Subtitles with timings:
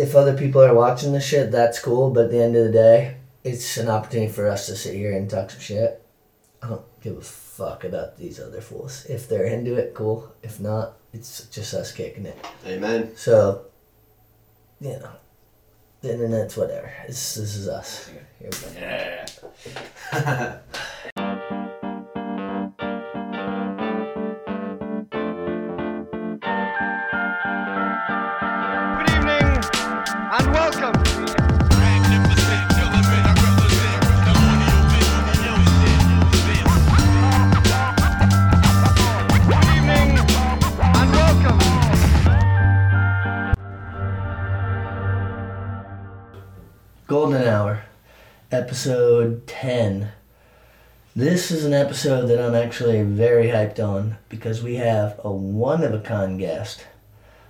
[0.00, 2.10] if other people are watching this shit, that's cool.
[2.10, 5.16] But at the end of the day, it's an opportunity for us to sit here
[5.16, 6.02] and talk some shit.
[6.62, 9.06] I don't give a fuck about these other fools.
[9.08, 10.32] If they're into it, cool.
[10.42, 12.38] If not, it's just us kicking it.
[12.66, 13.12] Amen.
[13.16, 13.66] So,
[14.80, 15.12] you know,
[16.00, 16.92] the internet's whatever.
[17.06, 18.08] It's, this is us.
[18.38, 19.26] Here we go.
[20.12, 20.58] Yeah.
[48.70, 50.12] episode 10.
[51.16, 55.82] This is an episode that I'm actually very hyped on because we have a one
[55.82, 56.86] of a kind guest.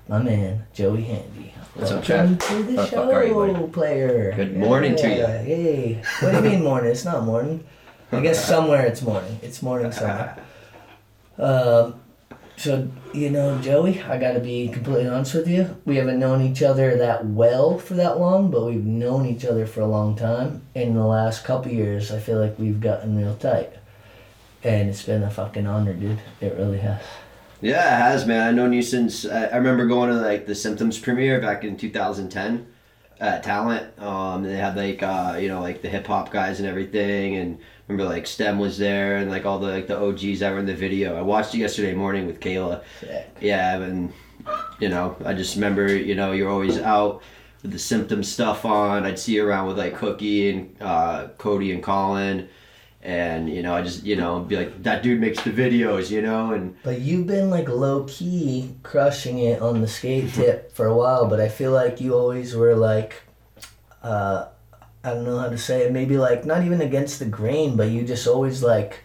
[0.08, 1.52] My man, Joey Handy.
[1.74, 3.66] What's up, Welcome to the How the fuck are you, buddy?
[3.70, 4.32] player.
[4.34, 5.26] Good morning to ya.
[5.26, 6.90] Hey, what do you mean morning?
[6.90, 7.64] It's not morning.
[8.12, 9.40] I guess somewhere it's morning.
[9.42, 10.38] It's morning somewhere.
[11.38, 12.00] Um,
[12.60, 15.76] so you know, Joey, I got to be completely honest with you.
[15.86, 19.66] We haven't known each other that well for that long, but we've known each other
[19.66, 20.62] for a long time.
[20.74, 23.72] In the last couple years, I feel like we've gotten real tight,
[24.62, 26.20] and it's been a fucking honor, dude.
[26.42, 27.02] It really has.
[27.62, 28.48] Yeah, it has, man.
[28.48, 31.78] I've known you since I I remember going to like the Symptoms premiere back in
[31.78, 32.66] 2010
[33.20, 33.98] at Talent.
[33.98, 37.58] Um, they had like uh, you know like the hip hop guys and everything, and
[37.90, 40.66] remember like Stem was there and like all the like the OGs that were in
[40.66, 41.16] the video.
[41.16, 42.82] I watched it yesterday morning with Kayla.
[43.00, 43.36] Sick.
[43.40, 44.12] Yeah, and
[44.78, 47.22] you know I just remember you know you're always out
[47.62, 49.04] with the Symptoms stuff on.
[49.04, 52.48] I'd see you around with like Cookie and uh, Cody and Colin.
[53.02, 56.20] And you know, I just you know be like that dude makes the videos, you
[56.20, 60.86] know, and But you've been like low key crushing it on the skate tip for
[60.86, 63.22] a while, but I feel like you always were like,
[64.02, 64.48] uh,
[65.02, 67.90] I don't know how to say it, maybe like not even against the grain, but
[67.90, 69.00] you just always like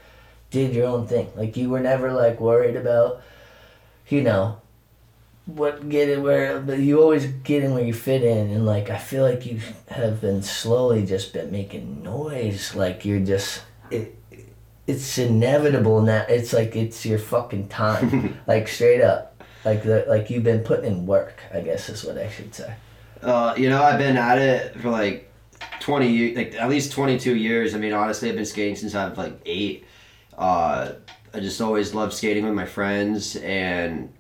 [0.52, 1.32] did your own thing.
[1.36, 3.22] Like you were never like worried about,
[4.10, 4.62] you know,
[5.46, 8.50] what get it where, but you always get in where you fit in.
[8.50, 12.76] And like, I feel like you have been slowly just been making noise.
[12.76, 14.18] Like you're just, it,
[14.88, 16.26] it's inevitable now.
[16.28, 20.86] It's like it's your fucking time, like straight up, like the like you've been putting
[20.86, 21.42] in work.
[21.54, 22.74] I guess is what I should say.
[23.22, 25.32] Uh, you know, I've been at it for like
[25.86, 27.76] twenty, like at least twenty-two years.
[27.76, 29.86] I mean, honestly, I've been skating since I was like eight.
[30.36, 30.94] Uh,
[31.32, 34.12] I just always loved skating with my friends, and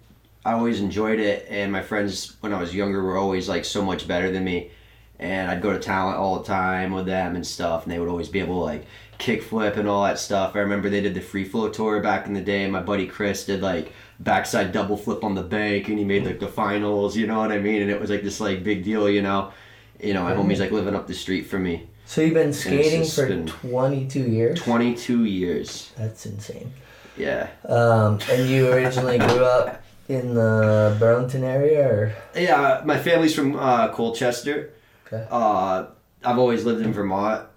[0.46, 1.48] I always enjoyed it.
[1.50, 4.70] And my friends, when I was younger, were always like so much better than me.
[5.18, 8.10] And I'd go to talent all the time with them and stuff, and they would
[8.10, 8.86] always be able to like
[9.18, 10.56] kick flip and all that stuff.
[10.56, 12.70] I remember they did the free flow tour back in the day.
[12.70, 16.40] My buddy Chris did like backside double flip on the bank, and he made like
[16.40, 17.18] the finals.
[17.18, 17.82] You know what I mean?
[17.82, 19.10] And it was like this like big deal.
[19.10, 19.52] You know,
[20.00, 21.88] you know, my homie's like living up the street from me.
[22.06, 24.60] So you've been skating for been- twenty two years.
[24.62, 25.92] Twenty-two years.
[25.98, 26.72] That's insane.
[27.18, 27.48] Yeah.
[27.68, 33.56] Um, and you originally grew up in the Burlington area, or Yeah, my family's from
[33.56, 34.72] uh, Colchester.
[35.08, 35.26] Okay.
[35.32, 35.86] Uh,
[36.24, 37.48] I've always lived in Vermont.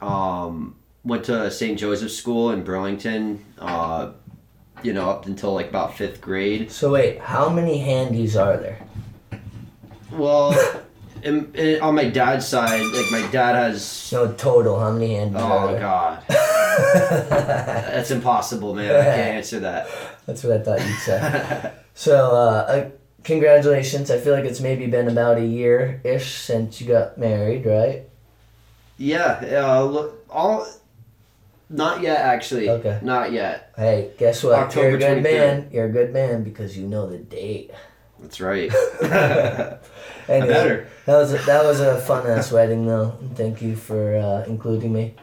[0.00, 1.78] Um, went to St.
[1.78, 3.44] Joseph's School in Burlington.
[3.58, 4.12] Uh,
[4.82, 6.70] you know, up until like about fifth grade.
[6.70, 8.80] so wait, how many handies are there?
[10.10, 10.52] Well,
[11.24, 14.10] in, on my dad's side, like my dad has.
[14.12, 14.78] No total.
[14.78, 15.78] How many handies are Oh?
[15.78, 18.90] God, that's impossible, man.
[18.94, 19.88] I can't answer that.
[20.26, 21.72] That's what I thought you'd say.
[21.94, 22.34] so, uh,
[22.68, 22.90] uh,
[23.24, 24.10] congratulations.
[24.10, 28.02] I feel like it's maybe been about a year ish since you got married, right?
[28.96, 29.42] Yeah.
[29.64, 30.66] Uh, look, all.
[31.70, 32.68] Not yet, actually.
[32.68, 33.00] Okay.
[33.02, 33.72] Not yet.
[33.76, 34.52] Hey, guess what?
[34.54, 35.22] October You're a good 23rd.
[35.22, 35.68] man.
[35.72, 37.72] You're a good man because you know the date.
[38.24, 38.72] That's right.
[40.26, 40.88] Anyway, better.
[41.04, 43.10] That was a, that was a fun ass wedding though.
[43.34, 45.14] Thank you for uh, including me.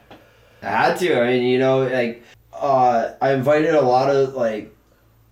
[0.62, 1.20] I had to.
[1.20, 2.22] I mean, you know, like
[2.54, 4.76] uh, I invited a lot of like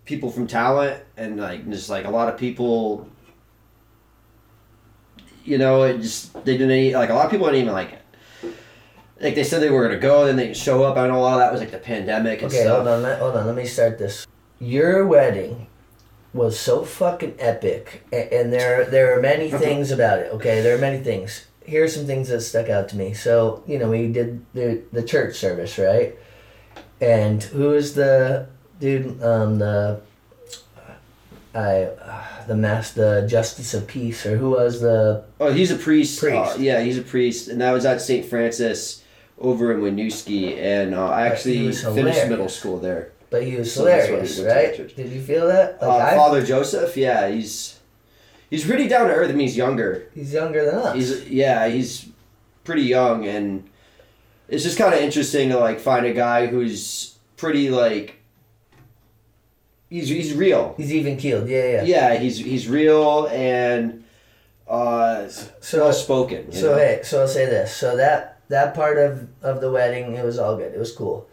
[0.05, 3.07] people from talent and like just like a lot of people.
[5.45, 7.93] You know, it just they didn't like a lot of people didn't even like.
[8.41, 8.55] It
[9.21, 10.97] like they said they were gonna go, then they show up.
[10.97, 12.87] I know a lot of that was like the pandemic and Okay, stuff.
[12.87, 13.45] hold on, hold on.
[13.45, 14.25] Let me start this.
[14.59, 15.67] Your wedding
[16.33, 20.31] was so fucking epic, a- and there there are many things about it.
[20.33, 21.45] Okay, there are many things.
[21.65, 23.13] Here are some things that stuck out to me.
[23.13, 26.15] So you know, we did the the church service, right?
[27.01, 28.47] And who is the
[28.79, 29.21] dude?
[29.23, 30.01] Um, the
[31.55, 35.75] I uh, the mass the justice of peace, or who was the Oh, he's a
[35.75, 36.19] priest.
[36.19, 36.57] Priest.
[36.57, 38.25] Uh, yeah, he's a priest, and that was at St.
[38.25, 39.03] Francis
[39.39, 43.13] over in Winooski, and uh, I actually finished middle school there.
[43.29, 44.95] But he was So that's why we hilarious, to right?
[44.95, 45.77] Did you feel that?
[45.81, 47.79] Uh, I- Father Joseph, yeah, he's
[48.49, 49.29] he's pretty down to earth.
[49.29, 50.09] I mean, he's younger.
[50.13, 50.95] He's younger than us.
[50.95, 52.07] He's yeah, he's
[52.63, 53.69] pretty young, and
[54.47, 58.15] it's just kind of interesting to like find a guy who's pretty like.
[59.89, 60.75] He's he's real.
[60.77, 61.49] He's even keeled.
[61.49, 61.83] Yeah, yeah.
[61.83, 64.03] Yeah, he's he's real and
[64.67, 66.51] uh, So well spoken.
[66.51, 66.77] So know?
[66.77, 67.75] hey, so I'll say this.
[67.75, 70.73] So that that part of of the wedding, it was all good.
[70.73, 71.27] It was cool.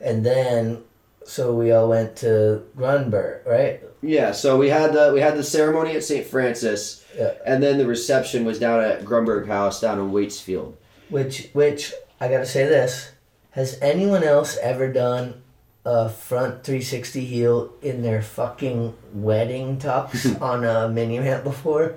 [0.00, 0.84] And then,
[1.26, 3.80] so we all went to Grunberg, right?
[4.02, 6.26] Yeah, so we had the we had the ceremony at St.
[6.26, 7.32] Francis, Yeah.
[7.44, 10.74] and then the reception was down at Grunberg House down in Waitsfield.
[11.10, 13.10] Which which I gotta say this.
[13.50, 15.42] Has anyone else ever done
[15.84, 21.94] a front 360 heel in their fucking wedding tux on a mini ramp before?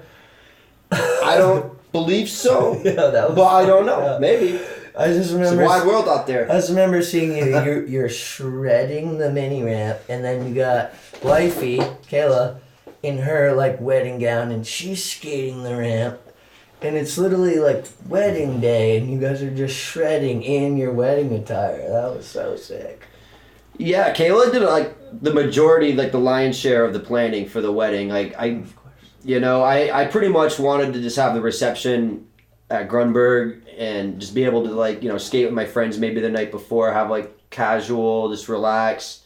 [0.92, 3.36] I don't believe so, yeah, that was.
[3.36, 4.00] but I don't know.
[4.14, 4.18] yeah.
[4.20, 4.60] Maybe
[5.00, 6.51] I just it's a wide world out there.
[6.51, 7.46] I just remember seeing you.
[7.46, 10.94] You're, you're shredding the mini ramp, and then you got
[11.24, 12.60] wifey Kayla
[13.01, 16.19] in her like wedding gown, and she's skating the ramp,
[16.81, 21.34] and it's literally like wedding day, and you guys are just shredding in your wedding
[21.34, 21.90] attire.
[21.90, 23.04] That was so sick.
[23.78, 27.72] Yeah, Kayla did like the majority, like the lion's share of the planning for the
[27.72, 28.10] wedding.
[28.10, 28.94] Like I, Of course.
[29.24, 32.25] you know, I I pretty much wanted to just have the reception
[32.69, 36.20] at Grunberg and just be able to like you know skate with my friends maybe
[36.22, 39.24] the night before, have like casual, just relax.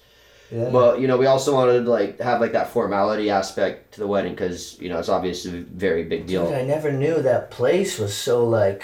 [0.51, 0.69] Yeah.
[0.69, 4.07] But you know, we also wanted to like have like that formality aspect to the
[4.07, 6.45] wedding because you know it's obviously a very big deal.
[6.45, 8.83] Dude, I never knew that place was so like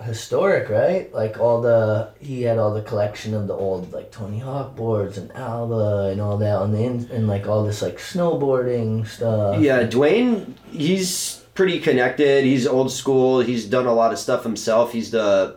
[0.00, 1.12] historic, right?
[1.12, 5.18] Like all the he had all the collection of the old like Tony Hawk boards
[5.18, 9.60] and Alba and all that on the in, and like all this like snowboarding stuff.
[9.60, 12.44] Yeah, Dwayne, he's pretty connected.
[12.44, 13.40] He's old school.
[13.40, 14.92] He's done a lot of stuff himself.
[14.92, 15.56] He's the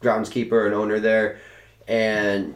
[0.00, 1.40] groundskeeper and owner there,
[1.86, 2.54] and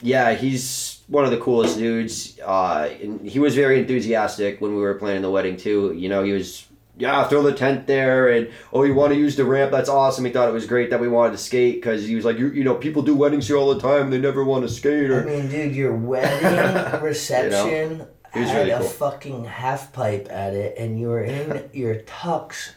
[0.00, 2.40] yeah, he's one of the coolest dudes.
[2.44, 5.94] Uh, and he was very enthusiastic when we were planning the wedding too.
[5.96, 6.66] You know, he was.
[6.98, 9.70] Yeah, throw the tent there, and oh, you want to use the ramp?
[9.70, 10.24] That's awesome.
[10.26, 12.50] He thought it was great that we wanted to skate because he was like, you,
[12.50, 14.10] you know, people do weddings here all the time.
[14.10, 15.10] They never want to skate.
[15.10, 20.54] I mean, dude, your wedding reception It was had really a fucking half pipe at
[20.54, 22.70] it, and you were in your tux,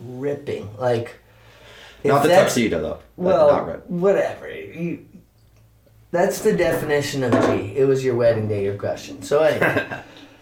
[0.00, 1.16] ripping like.
[2.04, 2.98] not the tuxedo though.
[3.16, 4.50] Well, whatever.
[4.50, 5.06] You,
[6.10, 7.76] that's the definition of G.
[7.76, 8.64] It was your wedding day.
[8.64, 9.22] your question.
[9.22, 9.86] So anyway,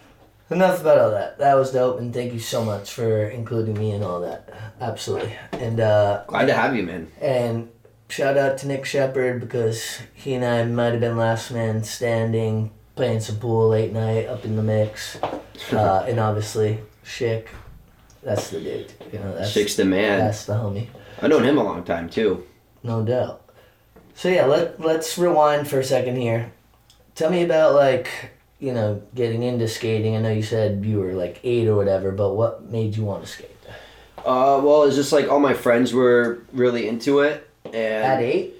[0.49, 1.37] enough about all that.
[1.39, 4.49] That was dope, and thank you so much for including me in all that.
[4.79, 5.33] Absolutely.
[5.53, 7.11] And uh, Glad to have you, man.
[7.21, 7.69] and
[8.09, 12.71] shout out to Nick Shepard because he and I might have been last man standing,
[12.97, 15.17] playing some pool late night up in the mix,
[15.71, 17.45] uh, and obviously Schick.
[18.23, 18.91] That's the dude.
[19.13, 20.19] You know, that's Schick's the man.
[20.19, 20.87] that's the homie.
[21.21, 22.45] I've known him a long time too.
[22.83, 23.43] No doubt.
[24.15, 26.51] So yeah, let let's rewind for a second here.
[27.15, 28.09] Tell me about like
[28.59, 30.15] you know getting into skating.
[30.17, 33.23] I know you said you were like eight or whatever, but what made you want
[33.23, 33.51] to skate?
[34.19, 38.55] Uh, well, it's just like all my friends were really into it, and At eight?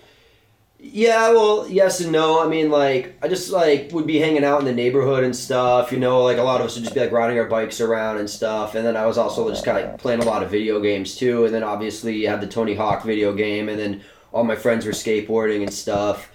[0.91, 2.43] Yeah, well, yes and no.
[2.43, 5.91] I mean, like I just like would be hanging out in the neighborhood and stuff.
[5.91, 8.17] You know, like a lot of us would just be like riding our bikes around
[8.17, 8.75] and stuff.
[8.75, 11.15] And then I was also just kind of like, playing a lot of video games
[11.15, 11.45] too.
[11.45, 14.01] And then obviously you had the Tony Hawk video game, and then
[14.31, 16.31] all my friends were skateboarding and stuff.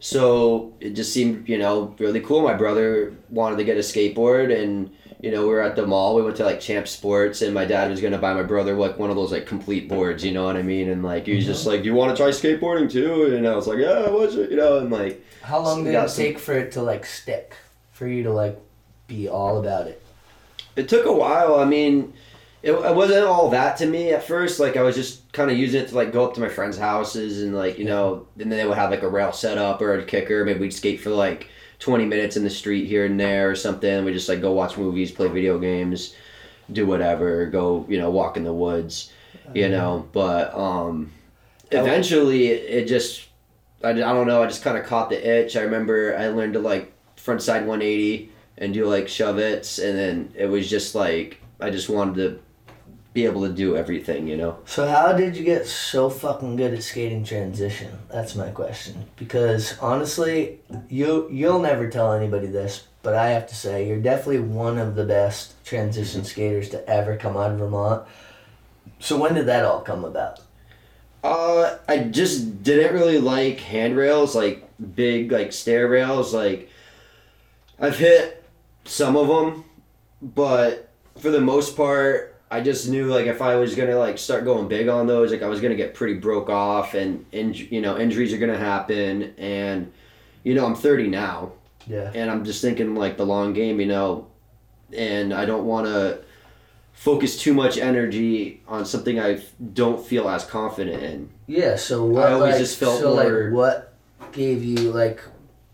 [0.00, 2.42] So it just seemed, you know, really cool.
[2.42, 6.14] My brother wanted to get a skateboard, and you know, we were at the mall.
[6.16, 8.98] We went to like Champ Sports, and my dad was gonna buy my brother like
[8.98, 10.24] one of those like complete boards.
[10.24, 10.88] You know what I mean?
[10.88, 13.54] And like he was just like, "Do you want to try skateboarding too?" And I
[13.54, 16.24] was like, "Yeah, what's it?" You know, and like How long did Got it some-
[16.24, 17.54] take for it to like stick?
[17.92, 18.58] For you to like
[19.06, 20.02] be all about it?
[20.76, 21.56] it took a while.
[21.56, 22.14] I mean,
[22.62, 24.60] it, it wasn't all that to me at first.
[24.60, 26.76] Like I was just kind of using it to like go up to my friends'
[26.76, 29.80] houses and like you know, and then they would have like a rail set up
[29.80, 30.44] or a kicker.
[30.44, 31.48] Maybe we'd skate for like
[31.78, 34.04] twenty minutes in the street here and there or something.
[34.04, 36.14] We just like go watch movies, play video games,
[36.70, 37.46] do whatever.
[37.46, 39.10] Go you know walk in the woods,
[39.54, 40.06] you know.
[40.12, 41.12] But um,
[41.70, 43.26] eventually it, just
[43.82, 44.42] I, I don't know.
[44.42, 45.56] I just kind of caught the itch.
[45.56, 49.96] I remember I learned to like front side 180 and do like shove its, and
[49.96, 52.40] then it was just like I just wanted to
[53.12, 54.58] be able to do everything, you know.
[54.66, 57.92] So how did you get so fucking good at skating transition?
[58.08, 59.06] That's my question.
[59.16, 64.40] Because honestly, you you'll never tell anybody this, but I have to say you're definitely
[64.40, 68.06] one of the best transition skaters to ever come out of Vermont.
[69.00, 70.40] So when did that all come about?
[71.22, 74.64] Uh, I just didn't really like handrails, like
[74.94, 76.32] big like stair rails.
[76.32, 76.70] Like
[77.78, 78.44] I've hit
[78.84, 79.64] some of them,
[80.22, 84.44] but for the most part, I just knew like if I was gonna like start
[84.44, 87.80] going big on those, like I was gonna get pretty broke off, and inj- you
[87.80, 89.92] know injuries are gonna happen, and
[90.42, 91.52] you know I'm 30 now,
[91.86, 92.10] Yeah.
[92.14, 94.26] and I'm just thinking like the long game, you know,
[94.96, 96.20] and I don't want to
[96.92, 99.40] focus too much energy on something I
[99.72, 101.28] don't feel as confident in.
[101.46, 101.76] Yeah.
[101.76, 102.32] So what?
[102.32, 103.92] always like, just felt so more- like what
[104.32, 105.20] gave you like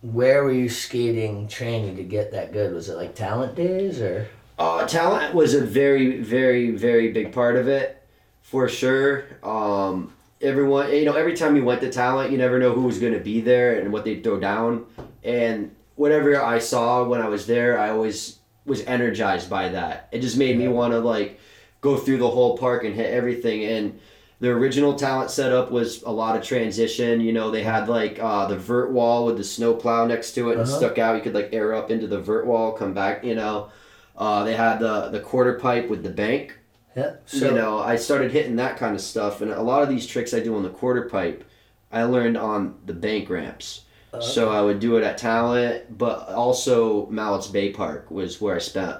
[0.02, 2.72] where were you skating training to get that good?
[2.74, 4.28] Was it like talent days or?
[4.58, 8.02] Uh, talent was a very, very, very big part of it,
[8.42, 9.24] for sure.
[9.42, 12.98] Um, everyone, you know, every time you went to talent, you never know who was
[12.98, 14.86] going to be there and what they'd throw down.
[15.22, 20.08] And whatever I saw when I was there, I always was energized by that.
[20.10, 21.38] It just made me want to like
[21.82, 23.64] go through the whole park and hit everything.
[23.64, 24.00] And
[24.40, 27.20] the original talent setup was a lot of transition.
[27.20, 30.48] You know, they had like uh, the vert wall with the snow plow next to
[30.48, 30.76] it and Uh-huh.
[30.78, 31.16] stuck out.
[31.16, 33.22] You could like air up into the vert wall, come back.
[33.22, 33.68] You know,
[34.16, 36.58] uh, they had the the quarter pipe with the bank.
[36.96, 37.16] Yeah.
[37.26, 40.06] So you know, I started hitting that kind of stuff, and a lot of these
[40.06, 41.44] tricks I do on the quarter pipe,
[41.92, 43.82] I learned on the bank ramps.
[44.12, 48.56] Uh, So I would do it at Talent, but also Mallett's Bay Park was where
[48.56, 48.96] I spent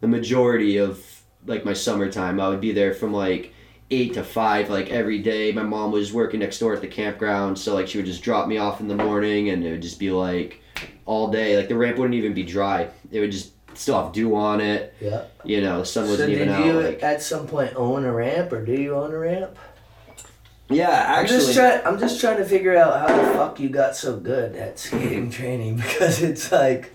[0.00, 1.04] the majority of
[1.46, 2.40] like my summertime.
[2.40, 3.52] I would be there from like
[3.90, 5.52] eight to five, like every day.
[5.52, 8.48] My mom was working next door at the campground, so like she would just drop
[8.48, 10.62] me off in the morning, and it would just be like
[11.04, 11.56] all day.
[11.56, 14.94] Like the ramp wouldn't even be dry; it would just still have dew on it.
[15.00, 15.24] yeah.
[15.44, 16.64] You know, the sun wasn't did even out.
[16.64, 19.56] you like, at some point own a ramp or do you own a ramp?
[20.70, 21.84] yeah, I'm actually, just trying.
[21.84, 25.30] I'm just trying to figure out how the fuck you got so good at skating
[25.38, 26.92] training because it's like,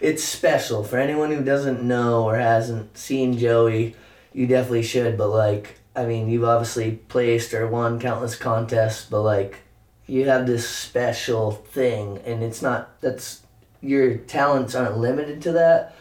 [0.00, 3.96] it's special for anyone who doesn't know or hasn't seen Joey.
[4.32, 9.22] You definitely should, but like, I mean, you've obviously placed or won countless contests, but
[9.22, 9.58] like,
[10.06, 13.42] you have this special thing, and it's not that's
[13.82, 15.94] your talents aren't limited to that.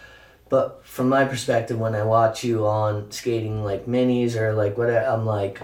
[0.50, 5.06] But from my perspective, when I watch you on skating like minis or like whatever,
[5.06, 5.62] I'm like,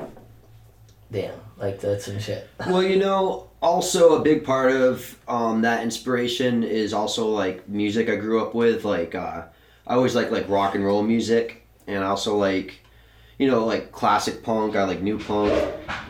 [1.12, 2.50] damn, like that's some shit.
[2.68, 8.10] Well, you know, also a big part of um, that inspiration is also like music
[8.10, 8.84] I grew up with.
[8.84, 9.44] Like, uh,
[9.88, 12.80] I always like like rock and roll music, and also like,
[13.38, 14.76] you know, like classic punk.
[14.76, 15.54] I like new punk,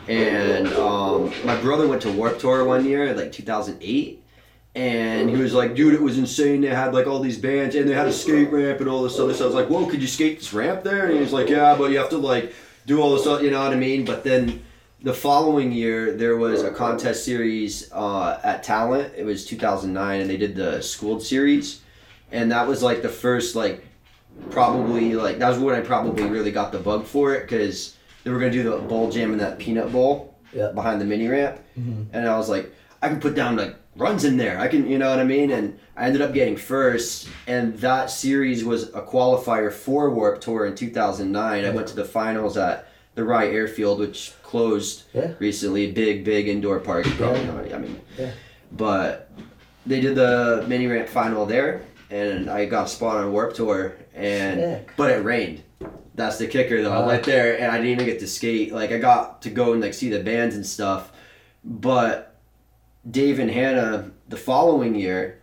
[0.08, 4.23] and um, my brother went to Warped Tour one year, like 2008.
[4.74, 6.60] And he was like, dude, it was insane.
[6.62, 9.18] They had like all these bands and they had a skate ramp and all this
[9.20, 9.44] other stuff.
[9.44, 11.04] I was like, whoa, could you skate this ramp there?
[11.06, 12.52] And he was like, yeah, but you have to like
[12.84, 14.04] do all this stuff, you know what I mean?
[14.04, 14.62] But then
[15.00, 20.30] the following year there was a contest series uh, at talent it was 2009 and
[20.30, 21.82] they did the schooled series
[22.32, 23.84] and that was like the first like
[24.50, 28.30] probably like that was when i probably really got the bug for it because they
[28.30, 30.70] were going to do the bowl jam in that peanut bowl Yeah.
[30.74, 32.06] behind the mini ramp Mhm.
[32.14, 34.98] and i was like i can put down like runs in there i can you
[34.98, 39.00] know what i mean and i ended up getting first and that series was a
[39.02, 44.00] qualifier for warped tour in 2009 i went to the finals at the rye airfield
[44.00, 45.32] which closed Yeah.
[45.38, 47.46] recently big big indoor park probably Yeah.
[47.46, 48.30] know it, i mean Yeah.
[48.72, 49.30] but
[49.86, 53.94] they did the mini ramp final there and i got a spot on warped tour
[54.14, 54.90] and Sick.
[54.96, 55.62] but it rained
[56.16, 57.06] that's the kicker though i Uh.
[57.06, 59.80] went there and i didn't even get to skate like i got to go and
[59.80, 61.12] like see the bands and stuff
[61.64, 62.33] but
[63.10, 65.40] dave and hannah the following year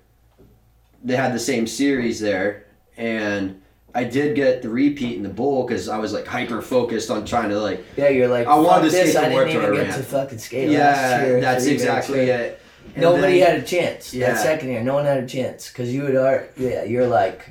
[1.03, 2.65] they had the same series there
[2.97, 3.61] and
[3.93, 7.25] i did get the repeat in the bowl because i was like hyper focused on
[7.25, 9.61] trying to like Yeah, you're like, I wanted "Fuck to this, skate I didn't even
[9.73, 11.41] get ramp." to fucking skate last yeah year.
[11.41, 12.57] that's exactly it
[12.95, 14.11] And Nobody then- had a chance.
[14.13, 14.33] Yeah.
[14.33, 16.47] That second year, no one had a chance because you would are.
[16.57, 17.47] Yeah, you're like,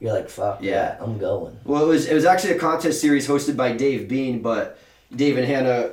[0.00, 1.02] you're like, fuck yeah, Yeah.
[1.04, 1.56] I'm going.
[1.64, 4.76] Well, it was it was actually a contest series hosted by Dave Bean, but
[5.14, 5.92] Dave and Hannah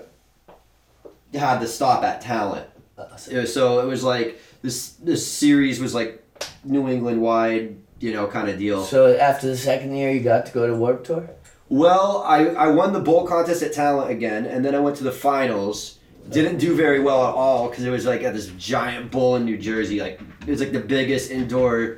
[1.34, 2.68] had to stop at talent.
[2.98, 6.24] Uh, so- It was, so it was like this this series was like
[6.64, 8.84] New England wide, you know, kind of deal.
[8.84, 11.30] So after the second year, you got to go to Warped Tour.
[11.70, 15.04] Well, I I won the bowl contest at talent again, and then I went to
[15.04, 16.00] the finals.
[16.30, 19.44] Didn't do very well at all because it was like at this giant bowl in
[19.44, 20.00] New Jersey.
[20.00, 21.98] Like it was like the biggest indoor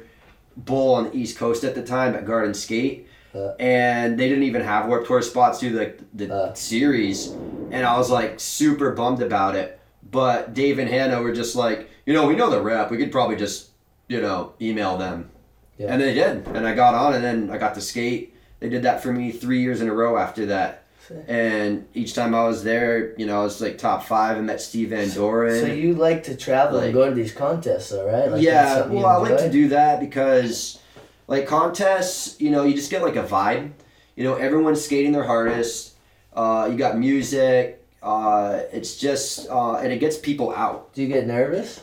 [0.58, 3.08] bowl on the East Coast at the time at Garden Skate.
[3.36, 3.54] Uh.
[3.60, 6.54] and they didn't even have Warped Tour spots through the, the Uh.
[6.54, 7.28] series.
[7.70, 9.78] And I was like super bummed about it.
[10.16, 12.90] But Dave and Hannah were just like, you know, we know the rep.
[12.90, 13.72] We could probably just,
[14.08, 15.30] you know, email them.
[15.78, 15.92] Yeah.
[15.92, 16.48] And they did.
[16.48, 18.34] And I got on and then I got to skate.
[18.62, 20.86] They did that for me three years in a row after that.
[21.28, 24.38] And each time I was there, you know, I was like top five.
[24.38, 25.60] I met Steve Van Doren.
[25.60, 28.32] So you like to travel and go to these contests, though, right?
[28.32, 30.80] Like yeah, well, I like to do that because,
[31.28, 33.74] like contests, you know, you just get like a vibe.
[34.16, 35.94] You know, everyone's skating their hardest.
[36.34, 37.85] Uh, you got music.
[38.06, 40.94] Uh, it's just, uh, and it gets people out.
[40.94, 41.82] Do you get nervous?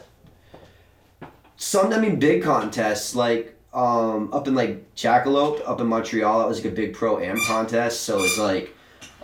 [1.57, 6.39] Some, I mean, big contests like um, up in like Jackalope, up in Montreal.
[6.39, 8.03] That was like a big pro am contest.
[8.03, 8.75] So it's like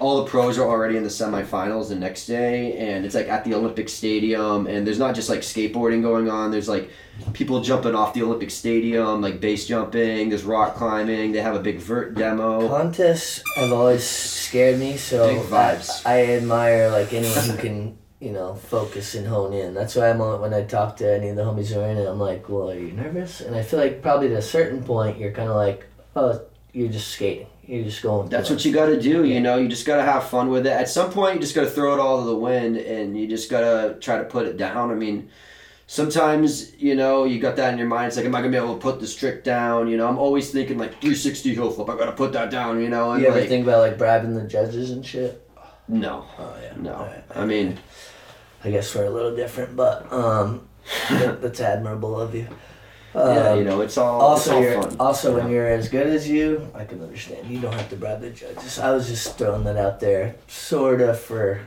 [0.01, 3.45] all the pros are already in the semifinals the next day, and it's like at
[3.45, 6.51] the Olympic Stadium, and there's not just like skateboarding going on.
[6.51, 6.91] There's like
[7.33, 10.29] people jumping off the Olympic Stadium, like base jumping.
[10.29, 11.33] There's rock climbing.
[11.33, 12.69] They have a big vert demo.
[12.69, 16.07] Contests have always scared me, so Big vibes.
[16.07, 19.75] I, I admire like anyone who can, you know, focus and hone in.
[19.75, 21.99] That's why I'm on, when I talk to any of the homies who are in
[21.99, 23.41] it, I'm like, well, are you nervous?
[23.41, 25.87] And I feel like probably at a certain point, you're kind of like,
[26.17, 26.41] oh,
[26.73, 27.47] you're just skating.
[27.67, 28.29] You're just going.
[28.31, 29.57] That's what you got to do, you know.
[29.59, 30.73] You just got to have fun with it.
[30.73, 33.27] At some point, you just got to throw it all to the wind, and you
[33.27, 34.91] just got to try to put it down.
[34.91, 35.29] I mean,
[35.87, 38.09] sometimes you know you got that in your mind.
[38.09, 39.89] It's like, am I gonna be able to put this trick down?
[39.89, 41.89] You know, I'm always thinking like 360 heel flip.
[41.91, 42.81] I got to put that down.
[42.81, 45.45] You know, and You ever like, think about like bribing the judges and shit?
[45.89, 46.73] no, Oh yeah.
[46.77, 46.93] no.
[46.95, 47.25] Alright.
[47.35, 47.79] I mean,
[48.65, 50.69] I guess we're a little different, but um,
[51.11, 52.47] that's admirable of you.
[53.15, 54.97] Yeah, Um, you know, it's all Also, it's all fun.
[55.01, 57.49] also you when you're as good as you, I can understand.
[57.49, 58.79] You don't have to bribe the judges.
[58.79, 61.61] I was just throwing that out there, sort of for,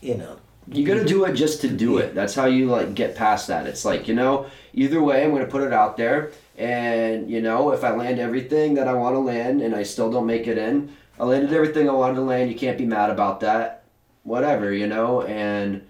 [0.00, 0.36] you know.
[0.66, 2.14] You gotta do it just to do it.
[2.14, 3.66] That's how you like get past that.
[3.66, 7.72] It's like you know, either way, I'm gonna put it out there, and you know,
[7.72, 10.56] if I land everything that I want to land, and I still don't make it
[10.56, 12.50] in, I landed everything I wanted to land.
[12.50, 13.82] You can't be mad about that.
[14.22, 15.82] Whatever, you know, and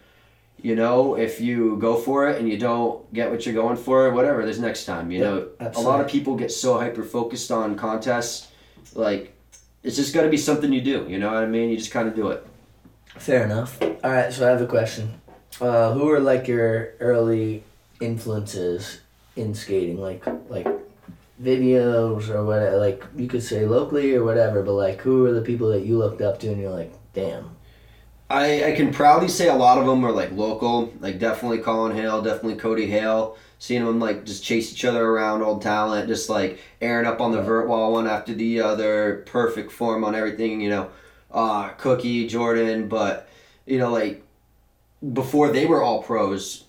[0.65, 4.11] you know, if you go for it and you don't get what you're going for,
[4.13, 4.43] whatever.
[4.47, 5.11] There's next time.
[5.11, 8.49] You Yeah, know, a lot of people get so hyper focused on contests,
[8.95, 9.37] like
[9.83, 11.05] it's just got to be something you do.
[11.07, 11.69] You know what I mean?
[11.69, 12.47] You just kind of do it.
[13.19, 13.81] Fair enough.
[13.83, 15.21] All right, so I have a question.
[15.61, 17.63] Uh, who are like your early
[18.01, 19.01] influences
[19.37, 20.01] in skating?
[20.01, 20.67] Like like
[21.43, 22.63] videos or what?
[22.81, 25.99] Like you could say locally or whatever, but like who are the people that you
[25.99, 27.51] looked up to and you're like, damn.
[28.31, 31.95] I, I can proudly say a lot of them are like local, like definitely Colin
[31.95, 33.37] Hale, definitely Cody Hale.
[33.59, 37.33] Seeing them like just chase each other around, old talent, just like airing up on
[37.33, 40.91] the vert wall one after the other, perfect form on everything, you know.
[41.31, 43.29] Uh, Cookie, Jordan, but
[43.67, 44.23] you know, like
[45.13, 46.65] before they were all pros,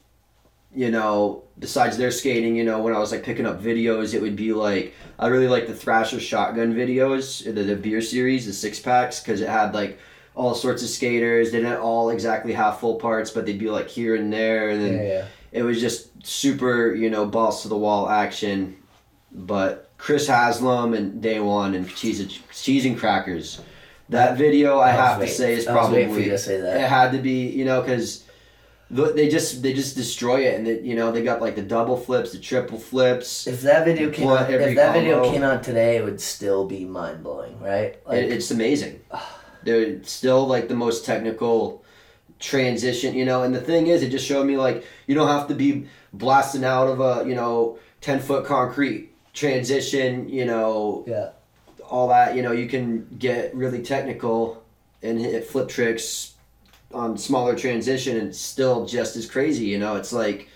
[0.74, 4.22] you know, besides their skating, you know, when I was like picking up videos, it
[4.22, 8.54] would be like I really like the Thrasher shotgun videos, the, the beer series, the
[8.54, 10.00] six packs, because it had like
[10.36, 11.52] all sorts of skaters.
[11.52, 14.82] They didn't all exactly have full parts, but they'd be like here and there, and
[14.84, 15.26] then Yeah, yeah.
[15.52, 18.76] it was just super, you know, balls to the wall action.
[19.32, 23.62] But Chris Haslam and Daewon and cheese and, cheese and crackers,
[24.10, 26.78] that video I I have to say is probably for you to say that.
[26.78, 28.24] it had to be, you know, because
[28.90, 31.98] they just they just destroy it, and they, you know they got like the double
[31.98, 33.48] flips, the triple flips.
[33.48, 36.86] If that video came out, if that video came out today, it would still be
[36.86, 38.00] mind blowing, right?
[38.06, 39.02] Like, It, it's amazing.
[39.66, 41.84] They're still like the most technical
[42.40, 43.44] transition, you know.
[43.44, 46.64] And the thing is, it just showed me like you don't have to be blasting
[46.64, 51.30] out of a you know ten foot concrete transition, you know, yeah,
[51.90, 52.36] all that.
[52.36, 54.64] You know, you can get really technical
[55.02, 56.34] and hit flip tricks
[56.94, 59.66] on smaller transition and still just as crazy.
[59.66, 60.50] You know, it's like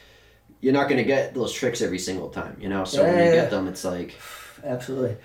[0.61, 2.57] you're not gonna get those tricks every single time.
[2.59, 4.15] You know, so when you yeah, get them, it's like
[4.63, 5.17] absolutely.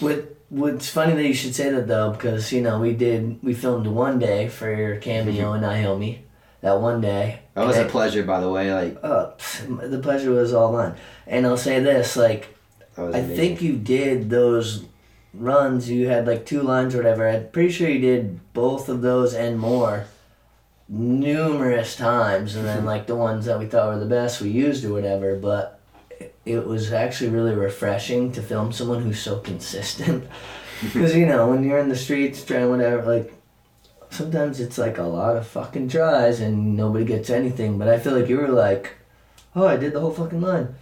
[0.00, 3.54] What What's funny that you should say that though, because you know we did we
[3.54, 6.18] filmed one day for your cameo and iHomie,
[6.60, 7.40] that one day.
[7.40, 7.60] Mm-hmm.
[7.60, 8.72] that was a pleasure, by the way.
[8.72, 10.94] Like Oh, pff, the pleasure was all mine.
[11.26, 12.54] And I'll say this, like
[12.96, 14.84] I think you did those
[15.32, 15.90] runs.
[15.90, 17.28] You had like two lines or whatever.
[17.28, 20.06] I'm pretty sure you did both of those and more
[20.88, 22.54] numerous times.
[22.54, 25.34] And then like the ones that we thought were the best, we used or whatever.
[25.36, 25.73] But
[26.44, 30.24] it- was actually really refreshing to film someone who's so consistent.
[30.82, 33.32] Because you know when you're in the streets trying whatever, like
[34.10, 37.78] sometimes it's like a lot of fucking tries and nobody gets anything.
[37.78, 38.96] But I feel like you were like,
[39.56, 40.74] oh, I did the whole fucking line.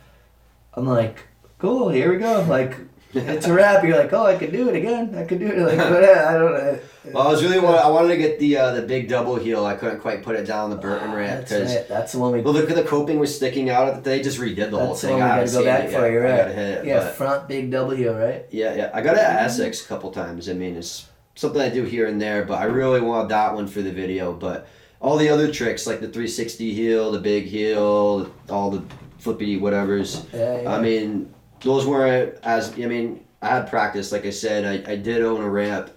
[0.74, 1.26] I'm like,
[1.58, 2.44] cool, here we go.
[2.48, 2.76] Like,
[3.14, 3.84] it's a wrap.
[3.84, 5.14] You're like, oh, I could do it again.
[5.14, 5.58] I could do it.
[5.58, 6.78] Like, but uh, I don't know.
[7.12, 9.66] Well, I was really wa- I wanted to get the uh, the big double heel.
[9.66, 11.88] I couldn't quite put it down the Burton ramp That's because right.
[11.88, 12.40] That's the one we.
[12.40, 14.04] well, the, the coping was sticking out.
[14.04, 15.16] They just redid the whole That's the thing.
[15.16, 15.98] we I gotta go back for.
[15.98, 16.36] I right.
[16.38, 16.84] gotta hit it.
[16.86, 18.46] yeah, but- front big double heel, right?
[18.50, 18.90] Yeah, yeah.
[18.94, 20.48] I got it at Essex a couple times.
[20.48, 23.66] I mean, it's something I do here and there, but I really want that one
[23.66, 24.32] for the video.
[24.32, 24.68] But
[25.00, 28.82] all the other tricks, like the 360 heel, the big heel, all the
[29.18, 30.72] flippity whatevers, Yeah, yeah.
[30.72, 32.72] I mean, those weren't as.
[32.72, 34.12] I mean, I had practice.
[34.12, 35.90] Like I said, I, I did own a ramp.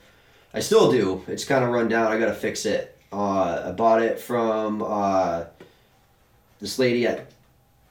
[0.54, 1.24] I still do.
[1.28, 2.12] It's kind of run down.
[2.12, 2.98] I got to fix it.
[3.12, 5.46] Uh, I bought it from uh,
[6.60, 7.32] this lady at.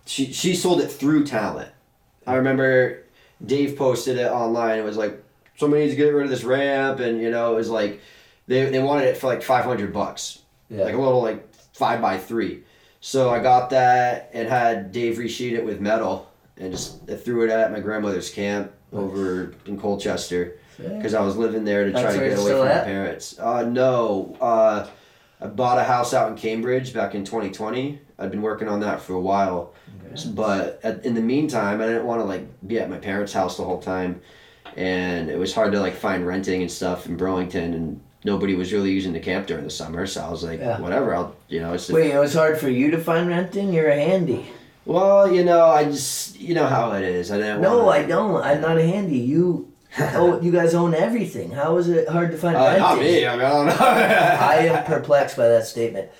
[0.06, 1.70] She, she sold it through talent.
[2.26, 3.04] I remember
[3.44, 4.78] Dave posted it online.
[4.78, 5.22] It was like
[5.56, 8.00] somebody needs to get rid of this ramp, and you know it was like
[8.46, 10.84] they, they wanted it for like five hundred bucks, yeah.
[10.84, 12.64] like a little like five by three.
[13.00, 17.44] So I got that and had Dave resheet it with metal and just I threw
[17.44, 20.56] it at my grandmother's camp over in Colchester.
[20.76, 23.38] because I was living there to That's try to get away from my parents.
[23.38, 24.86] Uh, no, uh,
[25.40, 28.00] I bought a house out in Cambridge back in 2020.
[28.18, 29.72] I'd been working on that for a while,
[30.34, 33.56] but at, in the meantime, I didn't want to like be at my parents' house
[33.56, 34.20] the whole time,
[34.76, 38.72] and it was hard to like find renting and stuff in Burlington, and nobody was
[38.72, 40.06] really using the camp during the summer.
[40.06, 40.80] So I was like, Yeah.
[40.80, 41.88] whatever, I'll you know it's.
[41.90, 43.72] Wait, it was hard for you to find renting.
[43.72, 44.46] You're a handy.
[44.84, 47.30] Well, you know, I just you know how it is.
[47.30, 47.60] I didn't.
[47.62, 48.42] No, wanna, I don't.
[48.42, 49.18] I'm not a handy.
[49.18, 51.50] You, oh, you guys own everything.
[51.50, 53.26] How is it hard to find Uh, not me.
[53.26, 53.76] I mean, I don't know.
[53.80, 56.10] I am perplexed by that statement.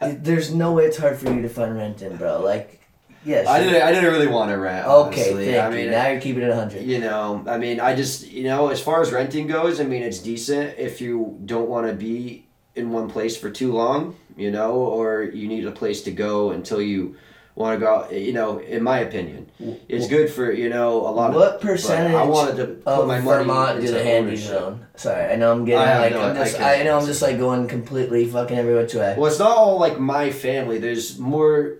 [0.00, 2.40] There's no way it's hard for you to find renting, bro.
[2.40, 2.80] Like,
[3.24, 3.46] yes.
[3.46, 3.82] I didn't.
[3.82, 4.86] I didn't really want to rent.
[4.86, 5.44] Okay, honestly.
[5.46, 5.76] thank I you.
[5.84, 6.82] mean, Now you're keeping it hundred.
[6.82, 10.02] you know, I mean, I just, you know, as far as renting goes, I mean,
[10.02, 14.50] it's decent if you don't want to be in one place for too long, you
[14.50, 17.16] know, or you need a place to go until you
[17.54, 17.94] want to go.
[17.96, 19.50] out, You know, in my opinion,
[19.88, 21.36] it's good for you know a lot of.
[21.36, 24.28] What but percentage I wanted to put of my money Vermont do into the handy
[24.30, 24.48] ownership.
[24.48, 24.86] zone?
[24.96, 27.06] Sorry, I know I'm getting I like no- I'm I just can't I, know I'm
[27.06, 29.14] just like going completely fucking every which way.
[29.18, 30.78] Well, it's not all like my family.
[30.78, 31.74] There's more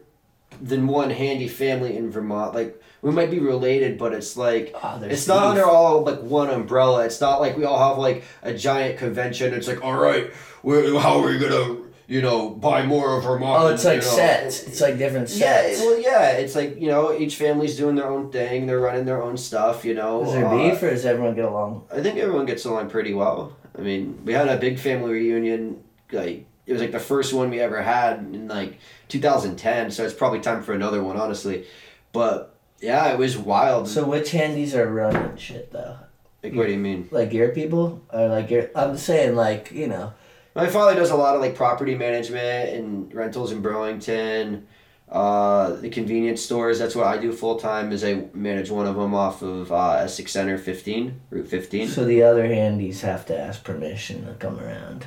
[0.60, 2.54] than one handy family in Vermont.
[2.54, 5.50] Like we might be related, but it's like ah, Oh, there's it's not beef.
[5.50, 7.04] under all like one umbrella.
[7.04, 9.54] It's not like we all have like a giant convention.
[9.54, 10.30] It's like all right,
[10.62, 11.78] we're, how are we gonna
[12.12, 13.62] you know buy more of Vermont?
[13.62, 14.14] Oh, it's like you know?
[14.16, 14.62] sets.
[14.64, 15.78] It's like different sets.
[15.80, 18.66] Yeah, well, yeah, it's like you know each family's doing their own thing.
[18.66, 19.82] They're running their own stuff.
[19.82, 21.86] You know, Is there Uh, beef or does everyone get along?
[21.90, 23.56] I think everyone gets along pretty well.
[23.78, 25.82] I mean, we had a big family reunion.
[26.12, 29.90] Like it was like the first one we ever had in like 2010.
[29.90, 31.64] So it's probably time for another one, honestly.
[32.12, 33.88] But yeah, it was wild.
[33.88, 35.96] So which handies are running shit though?
[36.42, 37.08] like, what do you mean?
[37.10, 38.68] Like your people or like your?
[38.74, 40.12] I'm saying like you know.
[40.54, 44.66] My father does a lot of like property management and rentals in Burlington.
[45.08, 46.78] Uh, the convenience stores.
[46.78, 47.92] That's what I do full time.
[47.92, 51.88] Is I manage one of them off of uh, Essex Center 15, Route 15.
[51.88, 55.06] So the other handies have to ask permission to come around.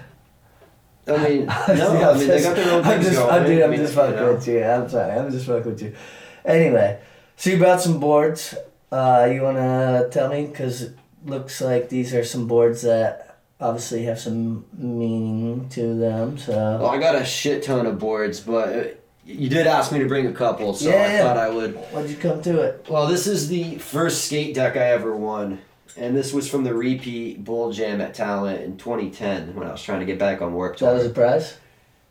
[1.07, 3.31] I mean, no, I mean they got their own I'm things just, going.
[3.31, 4.33] I'm, dude, I I'm mean, just you fucking know.
[4.33, 4.63] with you.
[4.63, 5.11] I'm sorry.
[5.11, 5.95] I'm just fucking with you.
[6.43, 6.99] Anyway,
[7.35, 8.55] so you brought some boards.
[8.91, 10.47] Uh, you wanna tell me?
[10.47, 13.24] Cause it looks like these are some boards that
[13.59, 16.37] obviously have some meaning to them.
[16.37, 18.83] So Well, I got a shit ton of boards, but uh,
[19.25, 21.23] you did ask me to bring a couple, so Yeah, I yeah.
[21.23, 21.75] thought I would.
[21.91, 22.85] why'd you come to it?
[22.89, 25.61] Well, this is the first skate deck I ever won,
[25.97, 29.81] and this was from the repeat Bowl Jam at Talent in 2010 when I was
[29.81, 31.11] trying to get back on work So That was tour.
[31.11, 31.57] a prize.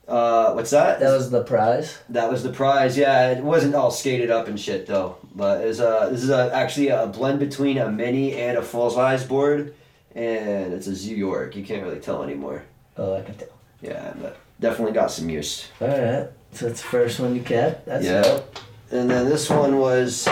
[0.07, 1.00] Uh, what's that?
[1.00, 1.98] That was the prize.
[2.11, 2.96] That was the prize.
[2.98, 5.16] Yeah, it wasn't all skated up and shit though.
[5.35, 8.62] But it was uh, this is a, actually a blend between a mini and a
[8.62, 9.74] full size board,
[10.14, 11.57] and it's a Zoo York.
[11.57, 12.64] You can't really tell anymore.
[12.96, 13.48] Oh, I can tell.
[13.83, 15.68] Yeah, but definitely got some use.
[15.81, 16.29] All right.
[16.53, 17.87] So it's the first one you kept.
[17.87, 18.22] That's Yeah.
[18.22, 18.59] dope.
[18.90, 20.29] And then this one was,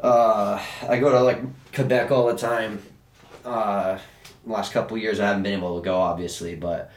[0.00, 1.40] uh, I go to like
[1.74, 2.80] Quebec all the time.
[3.44, 3.98] Uh,
[4.46, 6.90] last couple years I haven't been able to go, obviously, but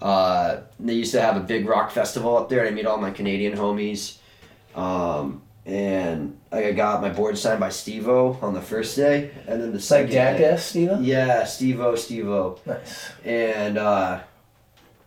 [0.00, 2.96] uh, they used to have a big rock festival up there, and I meet all
[2.98, 4.18] my Canadian homies.
[4.74, 9.68] Um, and I got my board signed by Steve-O on the first day, and then
[9.70, 11.04] the like second day- Jackass, Steven?
[11.04, 13.10] Yeah, Steve-O, Steve-O Nice.
[13.24, 14.20] and uh,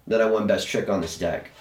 [0.07, 1.51] then I won best trick on this deck,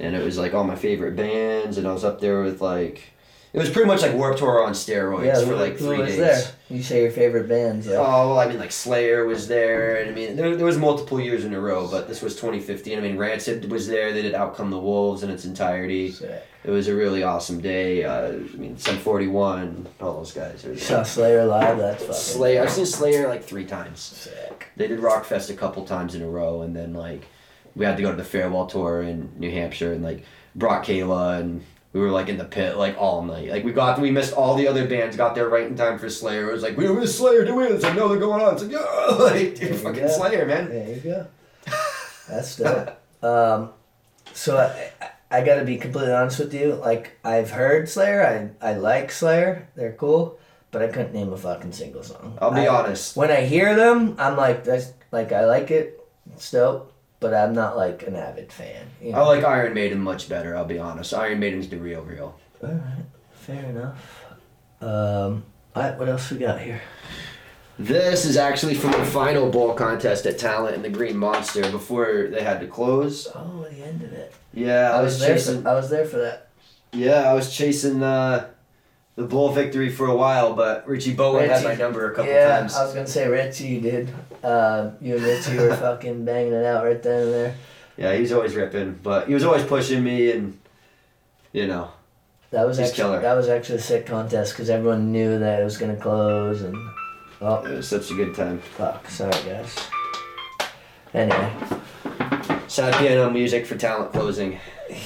[0.00, 3.12] and it was like all my favorite bands, and I was up there with like
[3.56, 6.08] it was pretty much like Warped Tour on steroids Yeah, for like who three was
[6.10, 6.18] days.
[6.18, 6.44] there?
[6.68, 7.94] You say your favorite bands, yeah.
[7.94, 11.18] Oh well, I mean like Slayer was there, and I mean there, there was multiple
[11.20, 12.98] years in a row, but this was 2015.
[12.98, 14.12] I mean Rancid was there.
[14.12, 16.10] They did Out Come the Wolves in its entirety.
[16.12, 16.42] Sick.
[16.64, 18.04] It was a really awesome day.
[18.04, 20.66] Uh, I mean Sum 41, all those guys.
[20.82, 21.78] Saw Slayer live.
[21.78, 22.62] That's fucking Slayer.
[22.62, 24.00] I've seen Slayer like three times.
[24.00, 24.66] sick.
[24.76, 27.22] They did Rockfest a couple times in a row, and then like
[27.74, 31.40] we had to go to the farewell tour in New Hampshire, and like brought Kayla,
[31.40, 31.64] and
[31.96, 33.48] we were like in the pit like all night.
[33.48, 36.10] Like we got we missed all the other bands, got there right in time for
[36.10, 36.50] Slayer.
[36.50, 37.64] It was like we don't Slayer, do we?
[37.64, 38.52] It's like no, they're going on.
[38.52, 40.08] It's like yeah, like dude, fucking go.
[40.08, 40.68] Slayer, man.
[40.68, 41.26] There you go.
[42.28, 43.00] That's dope.
[43.24, 43.70] um,
[44.34, 46.74] so I, I- I gotta be completely honest with you.
[46.74, 48.52] Like I've heard Slayer.
[48.62, 49.66] I I like Slayer.
[49.74, 50.38] They're cool,
[50.70, 52.36] but I couldn't name a fucking single song.
[52.42, 53.16] I'll be I- honest.
[53.16, 55.98] When I hear them, I'm like that's like I like it.
[56.32, 58.86] It's dope, but I'm not like an avid fan.
[59.00, 60.56] You I like Iron Maiden much better.
[60.56, 61.14] I'll be honest.
[61.14, 62.38] Iron Maiden's the real, real.
[62.62, 64.24] All right, fair enough.
[64.80, 66.80] Um, all right, what else we got here?
[67.78, 72.28] This is actually from the final bowl contest at Talent and the Green Monster before
[72.30, 73.28] they had to close.
[73.34, 74.32] Oh, the end of it.
[74.54, 75.34] Yeah, I I was was there.
[75.36, 75.62] chasing.
[75.62, 76.48] For, I was there for that.
[76.92, 78.48] Yeah, I was chasing uh,
[79.16, 82.58] the bowl victory for a while, but Richie Bowen had my number a couple yeah,
[82.60, 82.74] times.
[82.76, 84.08] I was gonna say Richie, dude.
[84.44, 87.54] Uh, you and Richie were fucking banging it out right then and there.
[87.96, 90.58] Yeah, he was always ripping, but he was always pushing me, and
[91.52, 91.90] you know,
[92.50, 93.20] That was actually killer.
[93.20, 96.76] that was actually a sick contest because everyone knew that it was gonna close and
[97.40, 98.58] Oh, It was such a good time.
[98.60, 99.08] fuck.
[99.08, 99.76] Sorry, guys.
[101.14, 101.52] Anyway,
[102.68, 104.58] Sad piano music for talent closing.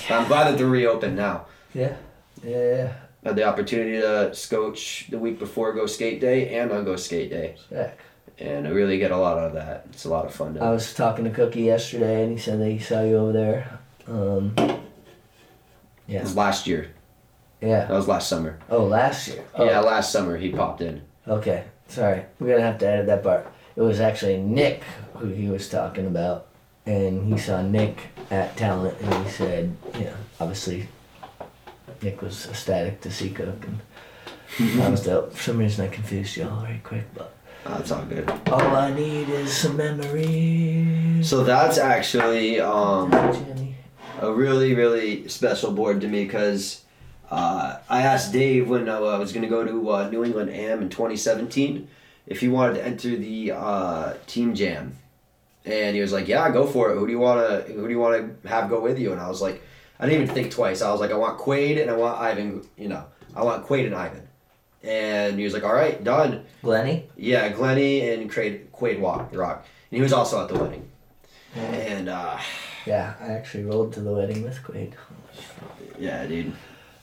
[0.09, 1.47] I'm glad that they're reopened now.
[1.75, 1.95] yeah,
[2.43, 2.93] yeah, yeah.
[3.25, 7.29] Had the opportunity to coach the week before Go Skate Day and on Go Skate
[7.31, 7.99] Day, Sick.
[8.39, 9.87] and I really get a lot out of that.
[9.93, 10.55] It's a lot of fun.
[10.55, 13.33] To, I was talking to Cookie yesterday, and he said that he saw you over
[13.33, 13.79] there.
[14.09, 14.55] Um,
[16.07, 16.21] yeah.
[16.21, 16.93] It was last year.
[17.61, 17.85] yeah.
[17.85, 18.59] That was last summer.
[18.71, 19.45] Oh, last year.
[19.55, 21.03] Oh, Yeah, last summer he popped in.
[21.29, 22.23] Okay, sorry.
[22.39, 23.47] We're gonna have to edit that part.
[23.77, 24.83] It was actually Nick
[25.17, 26.47] who he was talking about,
[26.87, 27.99] and he saw Nick
[28.31, 30.89] at Talent, and he said, you know, obviously,
[32.03, 35.33] Nick was ecstatic to see Cook, and I was dope.
[35.33, 37.35] For some reason, I confused y'all very quick, but
[37.65, 38.29] that's all good.
[38.51, 41.29] all I need is some memories.
[41.29, 43.13] So that's actually um,
[44.21, 46.83] a really really special board to me because
[47.31, 50.51] uh, I asked Dave when uh, I was going to go to uh, New England
[50.51, 51.87] Am in 2017
[52.27, 54.97] if he wanted to enter the uh, team jam,
[55.65, 56.99] and he was like, "Yeah, go for it.
[56.99, 59.21] Who do you want to Who do you want to have go with you?" And
[59.21, 59.63] I was like,
[60.01, 60.81] I didn't even think twice.
[60.81, 62.67] I was like, I want Quaid and I want Ivan.
[62.79, 63.05] You know,
[63.37, 64.27] I want Quaid and Ivan.
[64.83, 67.05] And he was like, "All right, done." Glenny.
[67.17, 70.89] Yeah, Glenny and Quaid, Quaid walk, rock, and he was also at the wedding.
[71.55, 72.39] And uh,
[72.87, 74.95] Yeah, I actually rolled to the wedding with Quaid.
[75.99, 76.55] yeah, dude.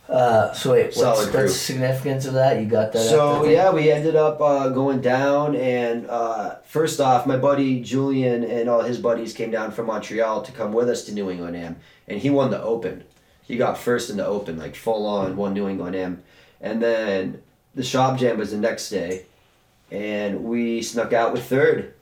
[0.10, 2.62] Uh, so wait, what's, Solid what's the significance of that?
[2.62, 3.04] You got that?
[3.10, 7.82] So after- yeah, we ended up uh, going down, and uh, first off, my buddy
[7.82, 11.30] Julian and all his buddies came down from Montreal to come with us to New
[11.30, 11.76] England Am,
[12.08, 13.04] and he won the Open.
[13.44, 16.24] He got first in the Open, like full on, won New England Am,
[16.62, 17.42] and then
[17.76, 19.26] the Shop Jam was the next day,
[19.92, 21.94] and we snuck out with third.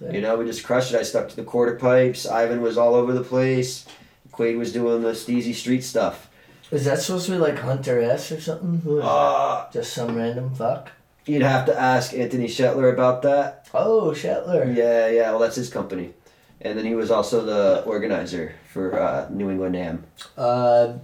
[0.00, 0.98] You know, we just crushed it.
[0.98, 2.26] I stuck to the quarter pipes.
[2.26, 3.86] Ivan was all over the place.
[4.32, 6.28] Quaid was doing the steezy street stuff.
[6.70, 8.80] Is that supposed to be like Hunter S or something?
[8.80, 9.08] Who is that?
[9.08, 10.90] Uh, Just some random fuck?
[11.26, 13.66] you'd have to ask Anthony Shetler about that.
[13.72, 14.74] Oh, Shetler.
[14.76, 15.30] Yeah, yeah.
[15.30, 16.12] Well, that's his company,
[16.60, 20.04] and then he was also the organizer for uh, New England Am.
[20.36, 20.94] Uh,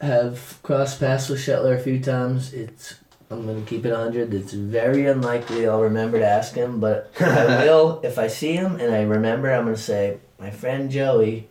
[0.00, 2.52] have crossed paths with Shetler a few times.
[2.52, 2.94] It's
[3.30, 4.34] I'm gonna keep it hundred.
[4.34, 8.80] It's very unlikely I'll remember to ask him, but I will if I see him
[8.80, 9.52] and I remember.
[9.52, 11.48] I'm gonna say my friend Joey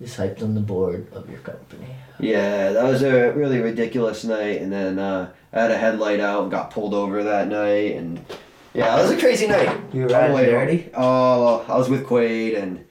[0.00, 1.86] is hyped on the board of your company.
[2.18, 6.42] Yeah, that was a really ridiculous night, and then uh, I had a headlight out
[6.42, 8.24] and got pulled over that night, and
[8.72, 9.78] yeah, it was a crazy night.
[9.92, 10.90] You were riding dirty.
[10.94, 12.84] Oh, I was with Quaid, and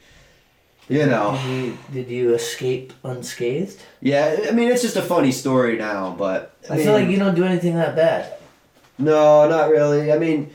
[0.88, 1.40] you know.
[1.44, 3.82] Did you, did you escape unscathed?
[4.02, 7.36] Yeah, I mean it's just a funny story now, but I, feel like you don't
[7.36, 8.34] do anything that bad.
[8.98, 10.12] No, not really.
[10.12, 10.52] I mean,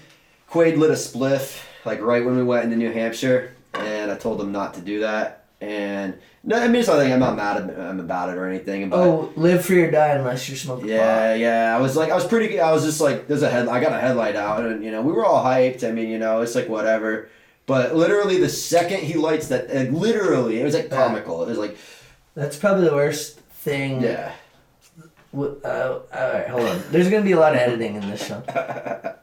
[0.50, 4.40] Quaid lit a spliff like right when we went into New Hampshire, and I told
[4.40, 5.46] him not to do that.
[5.60, 8.46] And no, I mean it's not like I'm not mad at him about it or
[8.48, 8.88] anything.
[8.88, 11.76] But Oh, live free or die unless you're smoking yeah, yeah.
[11.76, 12.58] I was like, I was pretty.
[12.60, 13.68] I was just like, there's a head.
[13.68, 15.86] I got a headlight out, and you know, we were all hyped.
[15.86, 17.28] I mean, you know, it's like whatever.
[17.66, 21.42] But literally, the second he lights that, like, literally, it was like comical.
[21.42, 21.76] It was like.
[22.34, 24.00] That's probably the worst thing.
[24.02, 24.32] yeah.
[25.32, 26.82] W- Uh, all right, hold on.
[26.90, 28.42] There's gonna be a lot of editing in this show.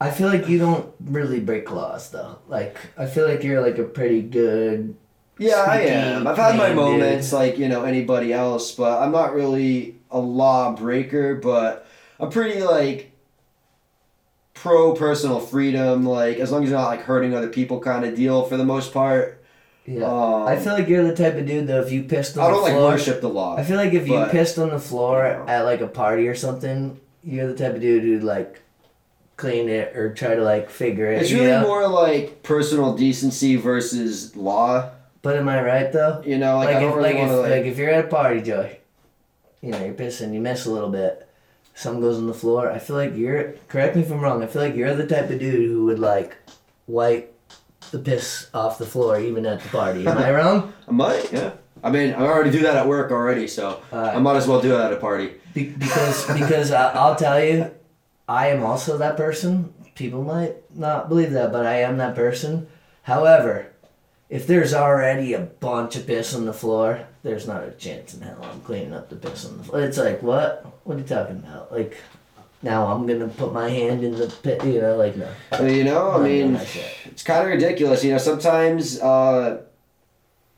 [0.00, 2.38] I feel like you don't really break laws though.
[2.48, 4.94] Like I feel like you're like a pretty good.
[5.38, 6.26] Yeah, I am.
[6.26, 10.74] I've had my moments like, you know, anybody else, but I'm not really a law
[10.74, 11.86] breaker, but
[12.18, 13.12] I'm pretty like
[14.54, 18.14] pro personal freedom, like as long as you're not like hurting other people kind of
[18.14, 19.44] deal for the most part.
[19.84, 20.04] Yeah.
[20.04, 21.80] Um, I feel like you're the type of dude though.
[21.80, 23.56] If you pissed on I the don't like worship the law.
[23.56, 25.52] I feel like if you pissed on the floor you know.
[25.52, 28.62] at like a party or something, you're the type of dude who'd like
[29.36, 31.16] clean it or try to like figure it.
[31.16, 31.22] Out.
[31.22, 34.90] It's really more like personal decency versus law.
[35.26, 36.22] But am I right though?
[36.24, 37.90] You know, like, Like, I don't if, really like, if, to like, like if you're
[37.90, 38.78] at a party, Joey,
[39.60, 41.28] you know you're pissing, you miss a little bit,
[41.74, 42.70] something goes on the floor.
[42.70, 43.54] I feel like you're.
[43.66, 44.40] Correct me if I'm wrong.
[44.44, 46.36] I feel like you're the type of dude who would like
[46.86, 47.36] wipe
[47.90, 50.06] the piss off the floor even at the party.
[50.06, 50.72] Am I wrong?
[50.86, 51.54] I might, yeah.
[51.82, 54.60] I mean, I already do that at work already, so Uh, I might as well
[54.62, 55.32] do that at a party.
[55.54, 57.72] Be- because because I, I'll tell you,
[58.28, 59.74] I am also that person.
[59.96, 62.68] People might not believe that, but I am that person.
[63.02, 63.72] However,
[64.28, 68.22] if there's already a bunch of piss on the floor, there's not a chance in
[68.22, 69.82] hell I'm cleaning up the piss on the floor.
[69.82, 70.64] It's like what?
[70.84, 71.70] What are you talking about?
[71.70, 71.96] Like
[72.62, 74.64] now I'm gonna put my hand in the pit.
[74.64, 75.30] You know, like no.
[75.64, 76.90] You know, I mean, doing that shit.
[77.04, 78.02] it's kind of ridiculous.
[78.02, 79.62] You know, sometimes uh,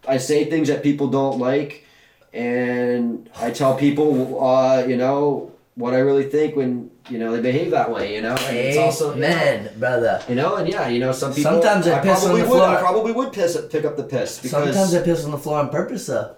[0.06, 1.84] I say things that people don't like,
[2.32, 7.40] and I tell people, uh, you know, what I really think when you know they
[7.40, 8.14] behave that way.
[8.14, 10.22] You know, and it's also you know, Amen, brother.
[10.28, 11.52] You know, and yeah, you know, some people.
[11.52, 12.78] Sometimes I piss on probably the would, I floor.
[12.80, 15.70] probably would piss pick up the piss because Sometimes I piss on the floor on
[15.70, 16.34] purpose, though.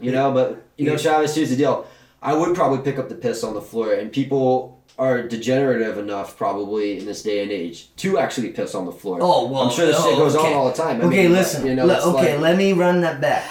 [0.00, 0.98] you know, but you know, Yeah.
[0.98, 1.86] Travis, here's the deal.
[2.22, 6.36] I would probably pick up the piss on the floor, and people are degenerative enough
[6.36, 9.18] probably in this day and age to actually piss on the floor.
[9.20, 10.48] Oh well, I'm sure this shit goes okay.
[10.48, 11.00] on all the time.
[11.00, 11.66] I okay, mean, listen.
[11.66, 13.48] You know, le- okay, like- let me run that back.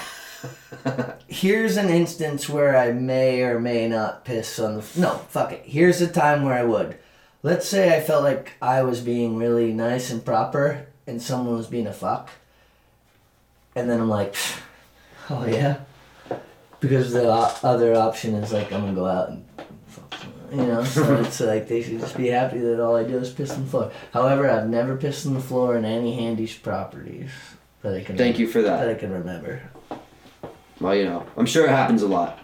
[1.26, 4.80] Here's an instance where I may or may not piss on the.
[4.80, 5.62] F- no, fuck it.
[5.64, 6.96] Here's a time where I would.
[7.42, 11.66] Let's say I felt like I was being really nice and proper, and someone was
[11.68, 12.28] being a fuck,
[13.74, 14.34] and then I'm like,
[15.30, 15.78] oh yeah,
[16.80, 19.44] because the o- other option is like I'm gonna go out and.
[19.86, 23.04] fuck someone, You know, so it's like they should just be happy that all I
[23.04, 23.92] do is piss on the floor.
[24.12, 27.30] However, I've never pissed on the floor in any Handy's properties
[27.82, 28.16] that I can.
[28.18, 28.88] Thank you for That that.
[28.88, 29.62] I can remember.
[30.80, 32.38] Well, you know, I'm sure it happens a lot.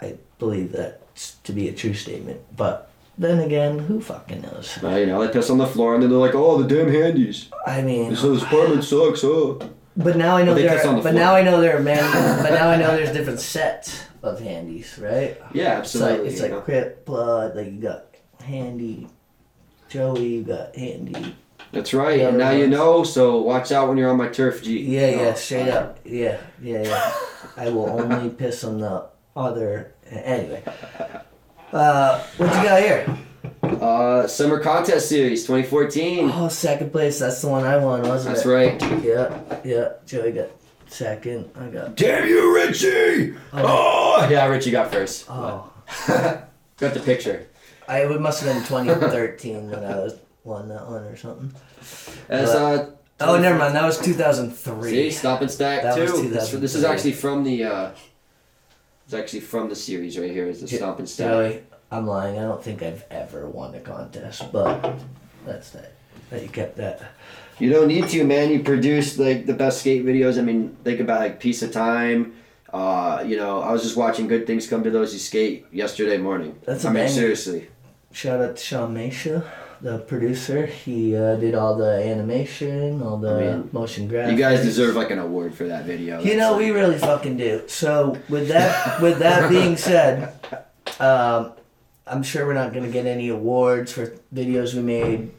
[0.00, 1.00] I believe that
[1.44, 4.78] to be a true statement, but then again, who fucking knows?
[4.82, 6.90] Well, you know, they piss on the floor, and then they're like, "Oh, the damn
[6.92, 9.22] handies." I mean, This, this apartment sucks.
[9.24, 9.60] Oh.
[9.96, 10.78] but now I know But there.
[10.86, 12.42] Are, the but now I know there are man.
[12.42, 15.40] but now I know there's different sets of handies, right?
[15.52, 16.28] Yeah, It's like absolutely.
[16.28, 16.64] it's like.
[16.64, 17.54] Crip Blood.
[17.56, 18.06] Like you got
[18.42, 19.06] handy,
[19.88, 20.26] Joey.
[20.36, 21.36] You got handy.
[21.72, 22.20] That's right.
[22.20, 23.02] Yeah, and now you know.
[23.04, 24.78] So watch out when you're on my turf, G.
[24.80, 25.22] Yeah, Oh.
[25.22, 25.98] yeah, straight up.
[26.04, 27.12] Yeah, yeah, yeah.
[27.56, 29.92] I will only piss on the other.
[30.10, 30.62] Anyway,
[31.72, 33.16] uh, what you got here?
[33.62, 36.30] Uh, summer contest series 2014.
[36.32, 37.18] Oh, second place.
[37.18, 38.78] That's the one I won, wasn't That's it?
[38.78, 39.02] That's right.
[39.04, 39.88] Yeah, yeah.
[40.06, 40.50] Joey got
[40.86, 41.50] second.
[41.58, 41.96] I got.
[41.96, 43.34] Damn you, Richie!
[43.52, 45.26] Oh, yeah, Richie got first.
[45.28, 45.70] Oh,
[46.06, 47.46] got the picture.
[47.88, 51.52] I it must have been 2013 when I was won that one or something.
[52.28, 53.74] As uh, Oh, never mind.
[53.76, 54.90] That was 2003.
[54.90, 56.28] see, stop and stack That was too.
[56.28, 57.64] This, this is actually from the.
[57.64, 57.90] uh
[59.06, 60.46] It's actually from the series right here.
[60.48, 61.28] Is the Jo- stomp and stack.
[61.28, 62.38] Joey, I'm lying.
[62.38, 64.98] I don't think I've ever won a contest, but
[65.46, 65.92] that's that.
[66.30, 67.02] That you kept that.
[67.60, 68.50] You don't need to, man.
[68.50, 70.38] You produce like the best skate videos.
[70.38, 72.34] I mean, think about like Piece of Time.
[72.72, 76.16] Uh, you know, I was just watching Good Things Come to Those Who Skate yesterday
[76.18, 76.58] morning.
[76.64, 77.68] That's a I mean, seriously.
[78.10, 79.44] Shout out to Sean Mesha,
[79.84, 80.64] the producer.
[80.64, 84.32] He uh, did all the animation, all the I mean, motion graphics.
[84.32, 86.22] You guys deserve like an award for that video.
[86.22, 87.62] You know, we really fucking do.
[87.68, 90.32] So with that, with that being said,
[90.98, 91.52] um,
[92.06, 95.32] I'm sure we're not gonna get any awards for videos we made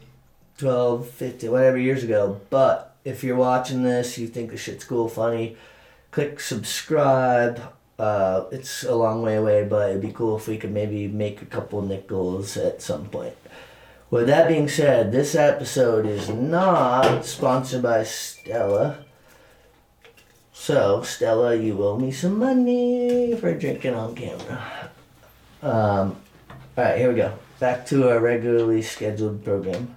[0.58, 2.40] 12, 15, whatever years ago.
[2.48, 5.56] But if you're watching this, you think the shit's cool, funny,
[6.12, 7.60] click subscribe.
[7.98, 11.42] Uh, it's a long way away, but it'd be cool if we could maybe make
[11.42, 13.34] a couple nickels at some point.
[14.08, 19.04] With that being said, this episode is not sponsored by Stella.
[20.52, 24.90] So, Stella, you owe me some money for drinking on camera.
[25.60, 26.16] Um,
[26.78, 27.36] alright, here we go.
[27.58, 29.96] Back to our regularly scheduled program.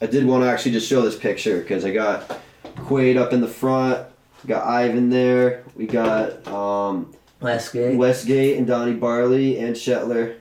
[0.00, 2.40] I did want to actually just show this picture because I got
[2.76, 4.04] Quaid up in the front.
[4.46, 5.64] Got Ivan there.
[5.76, 7.98] We got um, Last game.
[7.98, 10.38] Westgate and Donnie Barley and Shetler.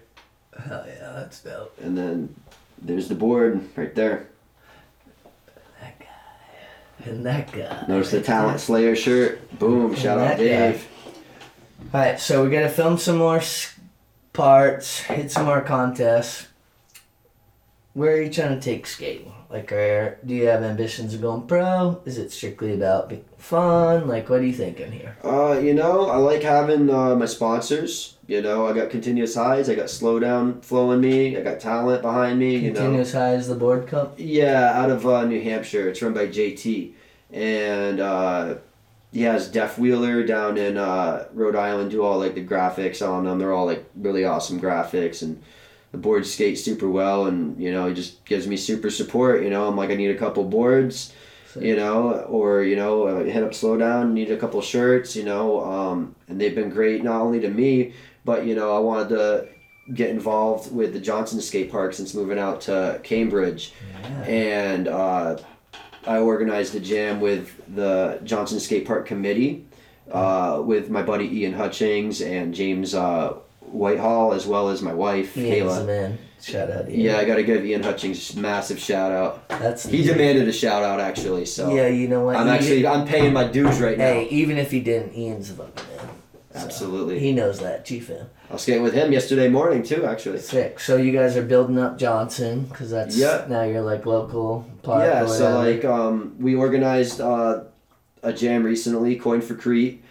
[0.57, 1.77] Hell yeah, that's dope.
[1.81, 2.35] And then
[2.81, 4.27] there's the board right there.
[5.81, 7.09] That guy.
[7.09, 7.85] And that guy.
[7.87, 9.57] Notice the Talent Slayer shirt.
[9.59, 9.95] Boom.
[9.95, 10.43] Shout out guy.
[10.43, 10.87] Dave.
[11.93, 13.41] Alright, so we're gonna film some more
[14.33, 16.47] parts, hit some more contests.
[17.93, 19.34] Where are you trying to take skating?
[19.49, 22.01] Like, are, do you have ambitions of going pro?
[22.05, 24.07] Is it strictly about being fun?
[24.07, 25.17] Like, what are you thinking here?
[25.23, 28.17] Uh, you know, I like having uh, my sponsors.
[28.27, 29.69] You know, I got Continuous Highs.
[29.69, 31.37] I got Slowdown flowing me.
[31.37, 32.55] I got Talent behind me.
[32.55, 32.79] You know.
[32.79, 34.15] Continuous high as the board cup?
[34.17, 35.89] Yeah, out of uh, New Hampshire.
[35.89, 36.93] It's run by JT,
[37.31, 38.55] and uh,
[39.13, 43.25] he has Def Wheeler down in uh, Rhode Island do all like the graphics on
[43.25, 43.37] them.
[43.37, 45.41] They're all like really awesome graphics, and
[45.95, 47.25] the boards skate super well.
[47.27, 49.43] And you know, he just gives me super support.
[49.43, 51.13] You know, I'm like I need a couple boards.
[51.57, 54.11] You know, or you know, uh, hit up Slowdown.
[54.11, 55.15] Need a couple shirts.
[55.15, 57.93] You know, um, and they've been great not only to me,
[58.25, 59.47] but you know, I wanted to
[59.93, 64.23] get involved with the Johnson Skate Park since moving out to Cambridge Yeah.
[64.23, 65.37] and uh,
[66.07, 69.65] I organized a jam with the Johnson Skate Park Committee
[70.11, 73.35] uh, with my buddy Ian Hutchings and James uh,
[73.71, 75.85] Whitehall, as well as my wife Ian's Kayla.
[75.85, 76.17] man.
[76.41, 76.99] Shout out Ian.
[76.99, 79.49] Yeah, I got to give Ian Hutchings massive shout out.
[79.49, 82.35] That's He demanded a shout out actually, so Yeah, you know what?
[82.35, 84.05] I'm actually I'm paying my dues right now.
[84.05, 86.09] Hey, even if he didn't, Ian's a fucking man.
[86.53, 87.19] So, Absolutely.
[87.19, 90.37] He knows that, Chief I was skating with him yesterday morning too, actually.
[90.39, 90.79] Sick.
[90.79, 93.45] So you guys are building up Johnson because that's Yeah.
[93.49, 95.03] now you're like local park.
[95.03, 97.63] yeah, so like um, we organized uh,
[98.23, 100.03] a jam recently, Coin for Crete,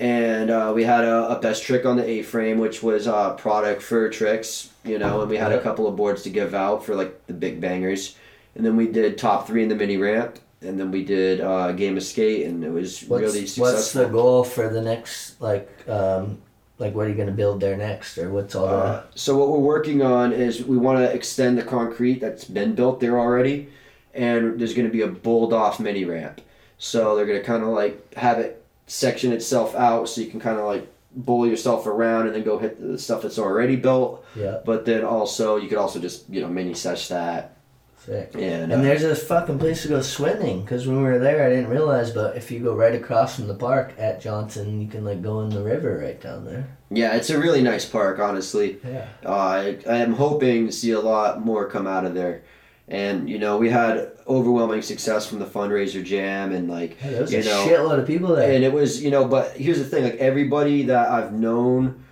[0.00, 3.34] and uh, we had a, a best trick on the A frame, which was uh,
[3.34, 6.84] product for tricks, you know, and we had a couple of boards to give out
[6.84, 8.16] for like the big bangers,
[8.54, 11.72] and then we did top three in the mini ramp, and then we did uh,
[11.72, 15.68] game of skate, and it was what's, really what's the goal for the next like
[15.88, 16.38] um,
[16.78, 19.58] Like, what are you gonna build there next, or what's all Uh, so what we're
[19.58, 23.68] working on is we want to extend the concrete that's been built there already,
[24.14, 26.40] and there's going to be a bowled off mini ramp.
[26.78, 28.59] So they're going to kind of like have it
[28.90, 32.58] section itself out, so you can kind of like bowl yourself around and then go
[32.58, 34.24] hit the stuff that's already built.
[34.34, 34.58] Yeah.
[34.64, 37.56] But then also you could also just you know mini sesh that
[37.98, 38.30] Sick.
[38.34, 40.64] and, And uh, there's this fucking place to go swimming.
[40.66, 43.46] Cause when we were there, I didn't realize, but if you go right across from
[43.46, 46.76] the park at Johnson, you can like go in the river right down there.
[46.90, 48.78] yeah, it's a really nice park, honestly.
[48.84, 49.06] Yeah.
[49.24, 52.42] Uh, I, I am hoping to see a lot more come out of there.
[52.90, 57.22] And you know, we had overwhelming success from the fundraiser jam, and like Hey, there
[57.22, 58.52] was you a know, shitload of people there.
[58.52, 62.04] and it was you know but here's the thing like everybody that i've known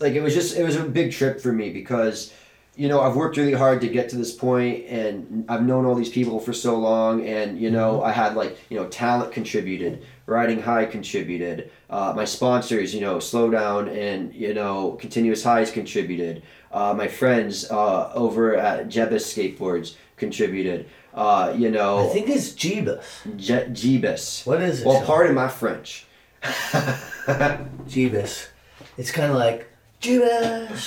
[0.00, 2.32] like it was just it was a big trip for me because
[2.76, 5.94] you know i've worked really hard to get to this point and i've known all
[5.94, 8.06] these people for so long and you know mm-hmm.
[8.06, 13.18] i had like you know talent contributed riding high contributed uh, my sponsors you know
[13.18, 19.24] slow down and you know continuous highs contributed uh, my friends uh, over at jebus
[19.32, 23.02] skateboards contributed uh, you know I think it's Jeebus.
[23.36, 24.86] Je- jebus What is it?
[24.86, 26.06] well, pardon my French.
[27.88, 28.48] Jebus.
[28.96, 29.68] It's kind of like
[30.00, 30.82] Jeebus.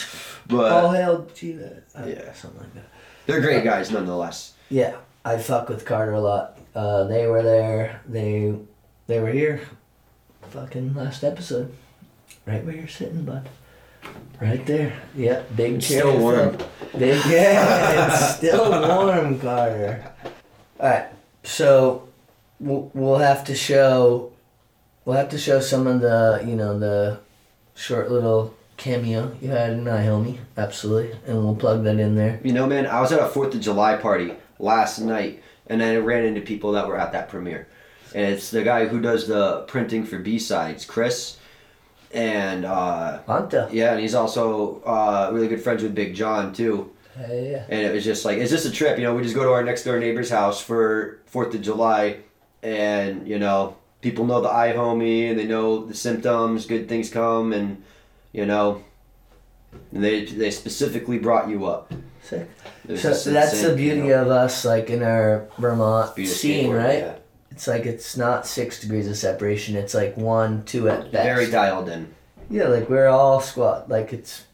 [0.51, 1.81] All but hail Jeebus.
[1.95, 2.31] Uh, Yeah.
[2.33, 2.85] Something like that.
[3.25, 4.53] they're great guys nonetheless.
[4.69, 6.57] Yeah, I fuck with Carter a lot.
[6.73, 8.01] Uh, they were there.
[8.07, 8.55] They
[9.07, 9.61] they were here.
[10.49, 11.73] Fucking last episode.
[12.45, 13.47] Right where you're sitting, bud.
[14.41, 14.93] Right there.
[15.15, 15.99] Yep, big It's chair.
[16.01, 16.57] still warm.
[16.97, 20.11] Big yeah, it's still warm, Carter.
[20.79, 21.05] All right,
[21.43, 22.07] so
[22.59, 24.31] we'll, we'll have to show
[25.05, 27.19] we'll have to show some of the you know the
[27.75, 32.41] short little cameo you had in iHomie, absolutely, and we'll plug that in there.
[32.43, 35.95] You know, man, I was at a Fourth of July party last night, and I
[35.97, 37.67] ran into people that were at that premiere.
[38.13, 41.37] And it's the guy who does the printing for B sides, Chris,
[42.13, 43.69] and uh, Anta.
[43.71, 46.91] yeah, and he's also uh, really good friends with Big John too.
[47.15, 47.65] Hey, yeah.
[47.69, 49.15] And it was just like it's just a trip, you know.
[49.15, 52.17] We just go to our next door neighbor's house for Fourth of July,
[52.61, 56.65] and you know, people know the iHomie and they know the symptoms.
[56.65, 57.83] Good things come, and
[58.31, 58.83] you know,
[59.91, 61.93] and they they specifically brought you up.
[62.21, 62.49] Sick.
[62.95, 64.23] So that's the beauty you know?
[64.23, 66.99] of us, like in our Vermont scene, right?
[66.99, 67.15] yeah.
[67.53, 69.75] It's like it's not six degrees of separation.
[69.75, 71.23] It's like one, two at best.
[71.23, 72.13] Very dialed in.
[72.49, 73.89] yeah, like we're all squat.
[73.89, 74.45] Like it's,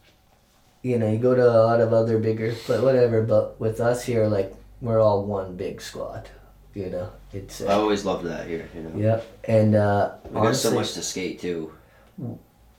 [0.83, 3.21] you know, you go to a lot of other bigger, but whatever.
[3.23, 6.29] But with us here, like we're all one big squad.
[6.75, 8.67] You know, it's I uh, always loved that here.
[8.75, 9.21] You know, yeah.
[9.45, 11.73] And uh, we got so much to skate too.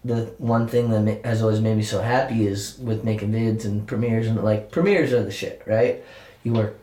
[0.05, 3.87] the one thing that has always made me so happy is with making vids and
[3.87, 6.05] premieres and like premieres are the shit, right?
[6.45, 6.80] You work,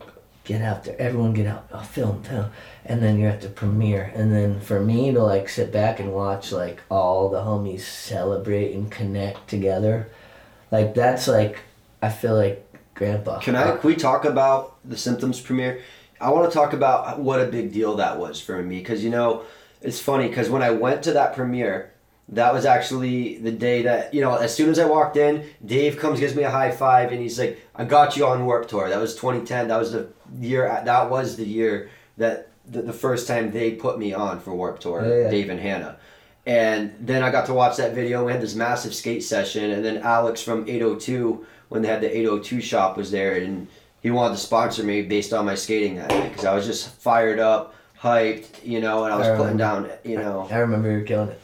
[0.47, 2.49] get out there, everyone get out, I'll film, film,
[2.85, 6.13] and then you're at the premiere, and then for me to like sit back and
[6.13, 10.09] watch like all the homies celebrate and connect together,
[10.71, 11.59] like that's like
[12.01, 13.39] I feel like grandpa.
[13.39, 13.75] Can I?
[13.75, 15.81] Can we talk about the symptoms premiere?
[16.19, 19.09] I want to talk about what a big deal that was for me because you
[19.09, 19.43] know
[19.81, 21.91] it's funny because when I went to that premiere,
[22.29, 25.97] that was actually the day that you know as soon as I walked in, Dave
[25.97, 28.89] comes gives me a high five and he's like, "I got you on Warped Tour."
[28.89, 29.69] That was 2010.
[29.69, 30.09] That was the
[30.39, 30.81] year.
[30.83, 34.81] That was the year that the, the first time they put me on for Warped
[34.81, 35.05] Tour.
[35.05, 35.29] Yeah, yeah.
[35.29, 35.97] Dave and Hannah.
[36.45, 38.25] And then I got to watch that video.
[38.25, 42.17] We had this massive skate session, and then Alex from 802, when they had the
[42.17, 43.67] 802 shop, was there, and
[44.01, 46.89] he wanted to sponsor me based on my skating that night because I was just
[47.01, 50.59] fired up, hyped, you know, and I was I putting um, down, you know, I
[50.59, 51.41] remember you were killing it.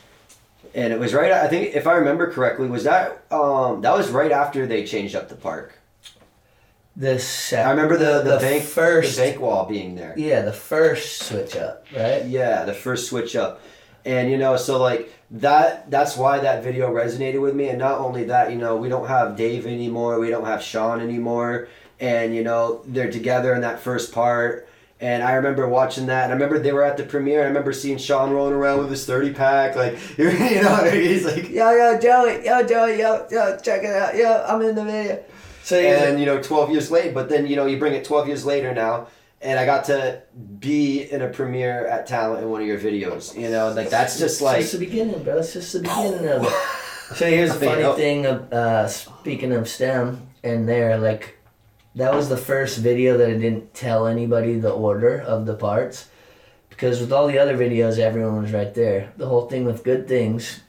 [0.76, 1.32] And it was right.
[1.32, 5.16] I think if I remember correctly, was that um that was right after they changed
[5.16, 5.80] up the park.
[6.96, 10.14] The sec- I remember the the, the bank first- the bank wall being there.
[10.18, 12.26] yeah the first switch up, right?
[12.26, 13.62] Yeah, the first switch up.
[14.06, 17.98] And you know, so like that that's why that video resonated with me and not
[18.00, 21.68] only that, you know, we don't have Dave anymore, we don't have Sean anymore
[22.00, 24.68] and you know, they're together in that first part
[25.00, 26.24] and I remember watching that.
[26.24, 27.44] And I remember they were at the premiere.
[27.44, 29.76] I remember seeing Sean rolling around with his 30 pack.
[29.76, 30.32] Like, you
[30.62, 34.62] know, he's like, Yo, yo, Joey, yo, Joey, yo, yo, check it out, yo, I'm
[34.62, 35.24] in the video.
[35.64, 38.28] So and you know 12 years late but then you know you bring it 12
[38.28, 39.08] years later now
[39.42, 40.22] and i got to
[40.60, 44.20] be in a premiere at talent in one of your videos you know like that's
[44.20, 44.60] just like.
[44.60, 45.38] It's just the beginning, bro.
[45.38, 46.54] It's just the beginning of it.
[47.16, 51.38] So here's the funny thing of uh, speaking of STEM, and there, like,
[51.96, 56.10] that was the first video that I didn't tell anybody the order of the parts,
[56.70, 59.14] because with all the other videos, everyone was right there.
[59.18, 60.62] The whole thing with good things,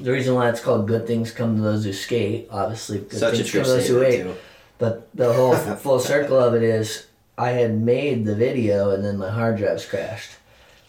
[0.00, 3.34] the reason why it's called good things come to those who skate, obviously, good such
[3.36, 4.22] things true come to those who wait.
[4.22, 4.34] too
[4.78, 7.06] But the whole full circle of it is
[7.36, 10.30] I had made the video and then my hard drives crashed.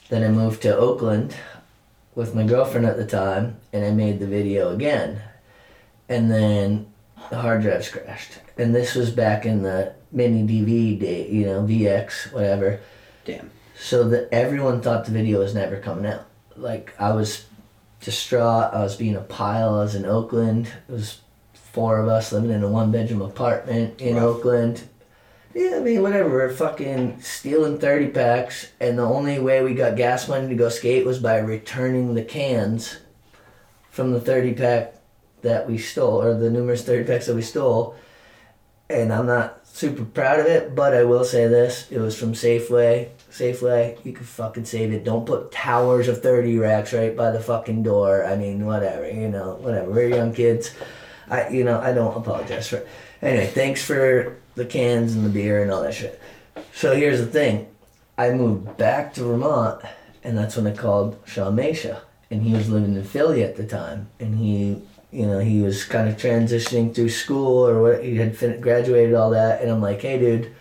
[0.09, 1.35] Then I moved to Oakland
[2.13, 5.21] with my girlfriend at the time, and I made the video again,
[6.09, 6.91] and then
[7.29, 8.33] the hard drives crashed.
[8.61, 12.79] And this was back in the mini DV day, you know, VX, whatever.
[13.25, 13.49] Damn.
[13.75, 16.27] So that everyone thought the video was never coming out.
[16.55, 17.45] Like I was
[18.01, 18.71] distraught.
[18.71, 19.73] I was being a pile.
[19.73, 20.67] I was in Oakland.
[20.87, 21.21] It was
[21.55, 24.25] four of us living in a one bedroom apartment in Rough.
[24.25, 24.83] Oakland.
[25.55, 26.29] Yeah, I mean whatever.
[26.29, 30.69] We're fucking stealing thirty packs, and the only way we got gas money to go
[30.69, 32.97] skate was by returning the cans
[33.89, 34.93] from the thirty pack
[35.41, 37.95] that we stole, or the numerous thirty packs that we stole.
[38.91, 42.33] And I'm not super proud of it, but I will say this: it was from
[42.33, 43.09] Safeway.
[43.31, 45.05] Safeway, you can fucking save it.
[45.05, 48.25] Don't put towers of 30 racks right by the fucking door.
[48.25, 49.89] I mean, whatever, you know, whatever.
[49.89, 50.71] We're young kids.
[51.29, 52.87] I, you know, I don't apologize for it.
[53.21, 56.19] Anyway, thanks for the cans and the beer and all that shit.
[56.73, 57.67] So here's the thing.
[58.17, 59.81] I moved back to Vermont,
[60.23, 62.01] and that's when I called Sean Mesha.
[62.29, 64.09] And he was living in Philly at the time.
[64.19, 64.81] And he,
[65.11, 69.13] you know, he was kind of transitioning through school or what, he had fin- graduated,
[69.13, 69.61] all that.
[69.61, 70.53] And I'm like, hey, dude,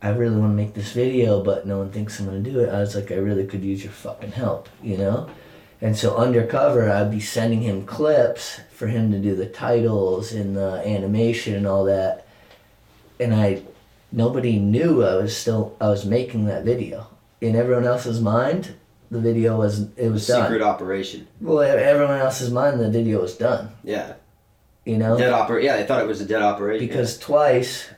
[0.00, 2.60] I really want to make this video, but no one thinks I'm going to do
[2.60, 2.70] it.
[2.70, 5.28] I was like, I really could use your fucking help, you know?
[5.80, 10.56] And so undercover, I'd be sending him clips for him to do the titles and
[10.56, 12.26] the animation and all that.
[13.20, 13.62] And I,
[14.10, 17.08] nobody knew I was still, I was making that video.
[17.42, 18.74] In everyone else's mind,
[19.10, 20.42] the video was, it was done.
[20.44, 21.26] Secret operation.
[21.40, 24.14] Well, everyone else's mind, the video was done, Yeah.
[24.84, 25.16] you know?
[25.16, 25.62] Dead oper.
[25.62, 26.86] Yeah, they thought it was a dead operation.
[26.86, 27.88] Because twice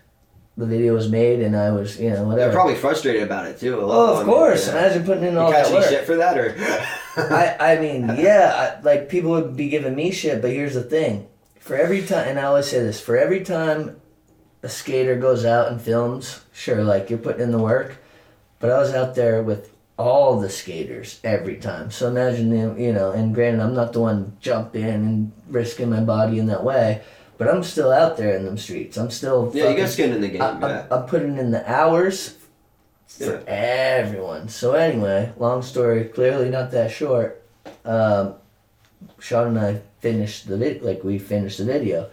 [0.57, 3.79] the video was made and I was, you know, they're probably frustrated about it too.
[3.81, 4.67] Oh, of course.
[4.67, 4.73] yeah.
[4.79, 5.85] Imagine putting in You all that work.
[5.89, 6.55] shit for that or?
[7.17, 10.83] I, I mean, yeah, I, like people would be giving me shit, but here's the
[10.85, 11.27] thing:
[11.59, 14.01] for every time, and I always say this, for every time
[14.63, 17.97] a skater goes out and films, sure, like you're putting in the work,
[18.61, 21.91] but I was out there with all the skaters every time.
[21.91, 23.11] So imagine them, you know.
[23.11, 27.03] And granted, I'm not the one jumping and risking my body in that way,
[27.37, 28.97] but I'm still out there in them streets.
[28.97, 30.43] I'm still yeah, you fucking- got skin in the game.
[30.43, 30.87] I, I'm, yeah.
[30.91, 32.37] I'm putting in the hours
[33.07, 34.49] for everyone.
[34.49, 37.43] So anyway, long story, clearly not that short.
[37.85, 38.35] Um,
[39.19, 42.09] Sean and I finished the vid, like we finished the video,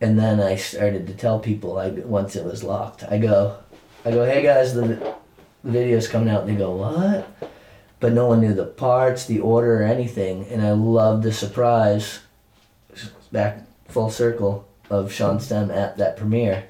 [0.00, 3.56] and then I started to tell people like once it was locked, I go,
[4.04, 5.14] I go, hey guys, the
[5.66, 6.42] video's coming out.
[6.42, 7.28] and They go, what?
[8.00, 12.20] But no one knew the parts, the order, or anything, and I loved the surprise.
[13.32, 16.64] Back full circle of Sean Stem at that premiere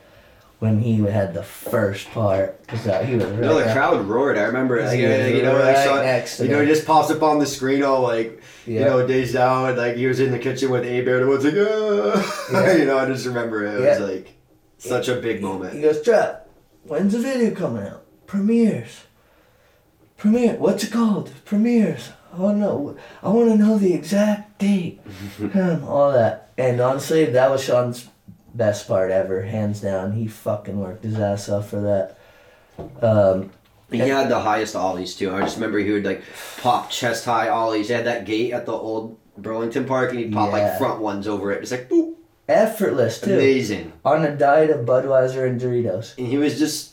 [0.59, 4.39] when he had the first part because uh, he was You know, the crowd roared.
[4.39, 7.39] I remember, like, you know, like, saw, next you know, he just pops up on
[7.39, 10.85] the screen all like, you know, days out Like he was in the kitchen with
[10.85, 12.49] A Bear, and was like, ah.
[12.53, 12.73] Yeah.
[12.79, 13.75] you know, I just remember it.
[13.75, 14.01] It Yeah.
[14.01, 14.33] was like
[14.79, 15.75] such a big moment.
[15.75, 16.49] He goes, Trap,
[16.85, 18.06] when's the video coming out?
[18.27, 19.05] Premieres.
[20.17, 20.55] Premiere.
[20.55, 21.31] What's it called?
[21.45, 22.11] Premieres.
[22.39, 25.01] Oh no, I want to know the exact date.
[25.39, 26.51] Hmm, All that.
[26.59, 28.09] And honestly, that was Sean's
[28.55, 30.13] best part ever, hands down.
[30.13, 32.19] He fucking worked his ass off for that.
[33.05, 33.51] Um,
[33.91, 35.35] He had the highest ollies too.
[35.35, 36.23] I just remember he would like
[36.59, 37.89] pop chest high ollies.
[37.89, 40.63] He had that gate at the old Burlington Park, and he'd pop Yeah.
[40.69, 41.63] like front ones over it.
[41.63, 42.15] It's like, boop,
[42.49, 43.35] effortless too.
[43.35, 43.93] amazing.
[44.05, 46.17] On a diet of Budweiser and Doritos.
[46.19, 46.93] And he was just,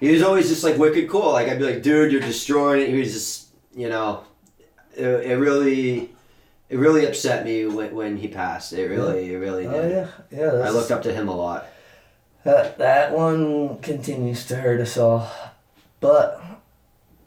[0.00, 1.32] he was always just like wicked cool.
[1.32, 2.88] Like I'd be like, dude, you're destroying it.
[2.90, 4.24] He was just, you know,
[4.94, 6.10] it, it really,
[6.68, 8.72] it really upset me when, when he passed.
[8.72, 9.90] It really, it really Oh did.
[9.90, 10.52] yeah, yeah.
[10.66, 11.66] I looked up to him a lot.
[12.44, 15.28] That that one continues to hurt us all,
[16.00, 16.40] but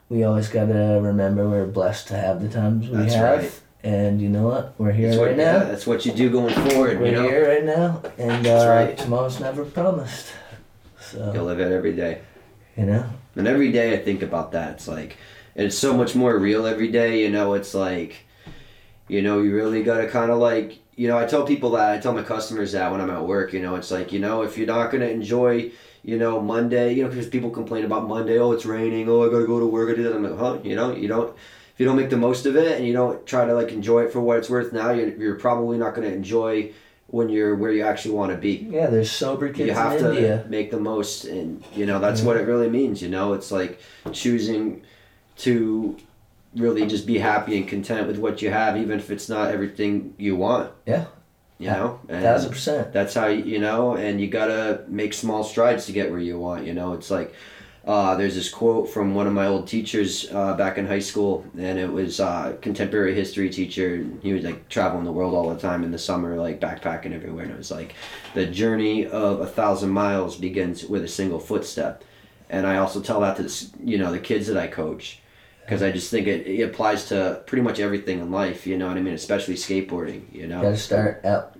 [0.08, 3.60] we always gotta remember we're blessed to have the times we That's have, right.
[3.84, 4.74] and you know what?
[4.78, 5.58] We're here That's right what, yeah, now.
[5.66, 6.98] that's what you do going forward.
[7.00, 8.96] We're you know, here right now, and That's uh, right.
[8.96, 10.26] tomorrow's never promised.
[11.00, 12.22] So you live it every day.
[12.76, 13.06] You know,
[13.36, 14.72] And every day I think about that.
[14.72, 15.16] It's like,
[15.54, 17.22] it's so much more real every day.
[17.22, 18.16] You know, it's like,
[19.08, 21.92] you know, you really got to kind of like, you know, I tell people that,
[21.92, 24.42] I tell my customers that when I'm at work, you know, it's like, you know,
[24.42, 28.38] if you're not to enjoy, you know, Monday, you know, because people complain about Monday,
[28.38, 30.14] oh, it's raining, oh, I got to go to work, I do that.
[30.14, 31.34] I'm like, huh, you know, you don't,
[31.72, 34.04] if you don't make the most of it and you don't try to like enjoy
[34.04, 36.72] it for what it's worth now, you're, you're probably not to enjoy
[37.12, 40.02] when you're where you actually want to be yeah, there's sober kids you have in
[40.04, 40.44] to India.
[40.48, 43.80] make the most and you know that's what it really means you know it's like
[44.12, 44.82] choosing
[45.38, 45.96] to
[46.54, 50.14] really just be happy and content with what you have even if it's not everything
[50.18, 51.06] you want Yeah.
[51.58, 52.92] you know and Thousand percent.
[52.92, 56.38] that's how you you know and you gotta make small strides to get where you
[56.38, 57.32] want you know it's like
[57.86, 61.44] uh, there's this quote from one of my old teachers uh, back in high school
[61.58, 65.60] and it was uh, contemporary history teacher he was like traveling the world all the
[65.60, 67.94] time in the summer like backpacking everywhere and it was like
[68.34, 72.04] the journey of a thousand miles begins with a single footstep.
[72.50, 73.50] And i also tell that to
[73.82, 75.19] you know the kids that i coach
[75.70, 78.66] because I just think it, it applies to pretty much everything in life.
[78.66, 79.14] You know what I mean?
[79.14, 80.22] Especially skateboarding.
[80.34, 80.62] You know.
[80.62, 81.54] Gotta start at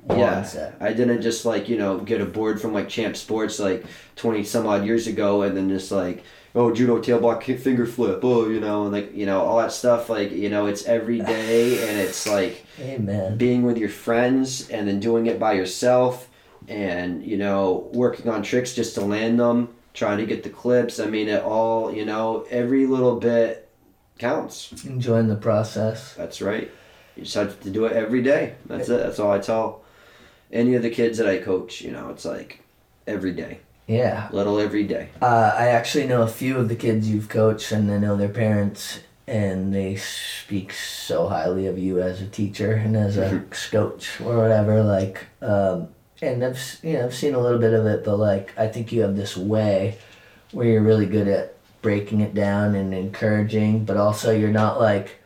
[0.57, 0.73] Yeah.
[0.81, 3.85] I didn't just like you know get a board from like Champ Sports like
[4.17, 6.25] twenty some odd years ago, and then just like
[6.57, 9.71] oh judo tail block finger flip, oh you know, and like you know all that
[9.71, 10.09] stuff.
[10.09, 13.37] Like you know, it's every day, and it's like Amen.
[13.37, 16.29] being with your friends, and then doing it by yourself,
[16.67, 20.99] and you know working on tricks just to land them, trying to get the clips.
[20.99, 23.69] I mean, it all you know every little bit
[24.21, 24.85] counts.
[24.85, 26.15] Enjoying the process.
[26.15, 26.71] That's right.
[27.17, 28.55] You just have to do it every day.
[28.67, 28.99] That's it.
[29.03, 29.83] That's all I tell
[30.53, 31.81] any of the kids that I coach.
[31.81, 32.63] You know, it's like
[33.07, 33.59] every day,
[33.89, 34.29] Yeah.
[34.33, 35.09] little every day.
[35.21, 38.29] Uh, I actually know a few of the kids you've coached, and I know their
[38.29, 44.21] parents, and they speak so highly of you as a teacher and as a coach
[44.21, 44.83] or whatever.
[44.83, 45.89] Like, um,
[46.23, 48.93] and I've you know I've seen a little bit of it, but like I think
[48.93, 49.99] you have this way
[50.53, 55.17] where you're really good at breaking it down and encouraging, but also you're not like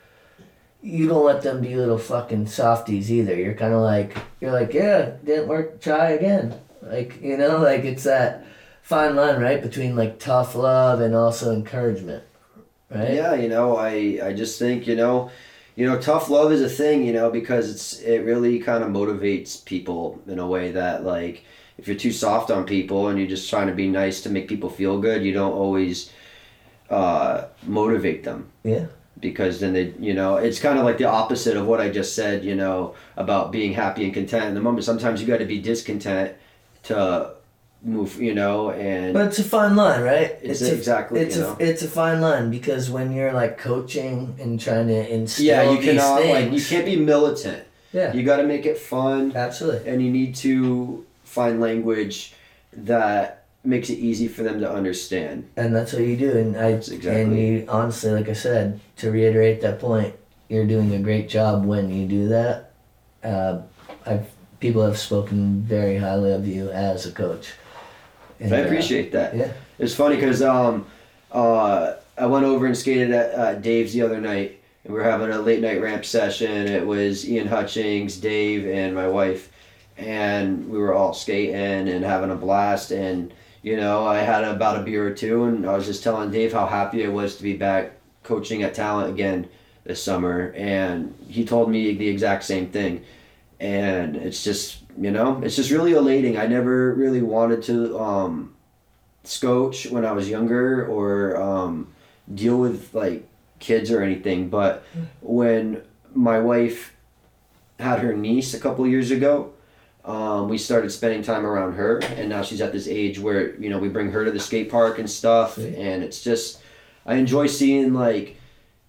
[0.85, 3.35] you don't let them be little fucking softies either.
[3.35, 6.61] You're kind of like you're like yeah, didn't work, try again.
[6.83, 8.47] Like you know, like it's that
[8.83, 12.23] fine line, right, between like tough love and also encouragement,
[12.91, 13.15] right?
[13.15, 15.31] Yeah, you know, I I just think you know,
[15.75, 17.05] you know, tough love is a thing.
[17.05, 21.45] You know, because it's it really kind of motivates people in a way that like
[21.79, 24.49] if you're too soft on people and you're just trying to be nice to make
[24.49, 26.11] people feel good, you don't always
[26.99, 28.41] uh, motivate them.
[28.63, 28.87] Yeah.
[29.21, 32.11] because then they you know it's kind of like the opposite of what i just
[32.21, 32.79] said you know
[33.25, 36.29] about being happy and content in the moment sometimes you got to be discontent
[36.83, 36.97] to
[37.83, 40.31] move you know and But it's a fine line, right?
[40.43, 41.57] It's a, exactly, It's a know.
[41.69, 45.79] it's a fine line because when you're like coaching and trying to instill yeah you
[45.87, 49.89] cannot things, like you can't be militant yeah, you got to make it fun absolutely.
[49.91, 52.35] and you need to find language
[52.73, 56.37] that makes it easy for them to understand And that's what you do.
[56.37, 60.15] And I exactly- and you honestly, like I said, to reiterate that point,
[60.49, 62.73] you're doing a great job when you do that.
[63.23, 63.63] Uh,
[64.05, 64.27] I've
[64.65, 67.53] people have spoken very highly of you as a coach.
[68.41, 69.53] And, i uh, appreciate that yeah.
[69.79, 70.87] It's funny because um,
[71.31, 75.05] uh, I went over and skated at uh, Dave's the other night, and we were
[75.05, 76.69] having a late night ramp session.
[76.69, 79.51] It was Ian Hutchings, Dave, and my wife,
[79.99, 81.55] and we were all skating
[81.89, 82.91] and having a blast.
[82.91, 83.35] And
[83.65, 86.53] you know, I had about a beer or two, and I was just telling Dave
[86.53, 89.49] how happy I was to be back coaching at Talent again
[89.83, 93.05] this summer, and he told me the exact same thing.
[93.59, 96.39] And it's just you know, it's just really elating.
[96.39, 97.99] I never really wanted to.
[97.99, 98.55] Um,
[99.25, 101.89] scotch when I was younger or um,
[102.33, 103.27] deal with like
[103.59, 104.49] kids or anything.
[104.49, 104.85] But
[105.21, 105.83] when
[106.15, 106.95] my wife
[107.79, 109.53] had her niece a couple years ago,
[110.05, 113.71] um, we started spending time around her, and now she's at this age where you
[113.71, 115.75] know we bring her to the skate park and stuff, Sweet.
[115.77, 116.61] and it's just
[117.07, 118.37] I enjoy seeing like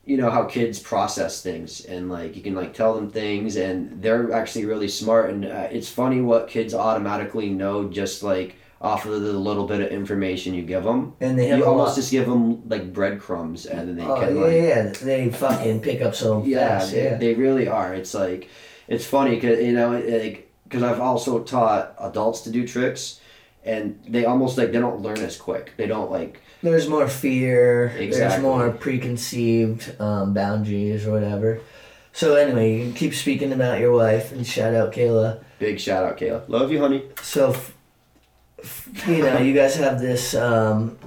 [0.03, 4.01] you know how kids process things and like you can like tell them things and
[4.03, 9.05] they're actually really smart and uh, it's funny what kids automatically know just like off
[9.07, 11.95] of the little bit of information you give them And they have you almost lot.
[11.95, 15.81] just give them like breadcrumbs and then they Oh can yeah, like yeah, they fucking
[15.81, 16.91] pick up so yeah, fast.
[16.91, 17.95] they, Yeah, they really are.
[17.95, 18.47] It's like,
[18.87, 23.19] it's funny because you know, like, because I've also taught adults to do tricks,
[23.63, 25.71] and they almost like they don't learn as quick.
[25.77, 26.41] They don't like.
[26.61, 27.93] there's more fear.
[28.11, 31.61] There's more preconceived um, boundaries or whatever.
[32.13, 35.43] So anyway, you keep speaking about your wife and shout out Kayla.
[35.59, 36.47] Big shout out, Kayla.
[36.47, 37.03] Love you, honey.
[37.21, 37.73] So, f-
[38.59, 40.97] f- you know, you guys have this um,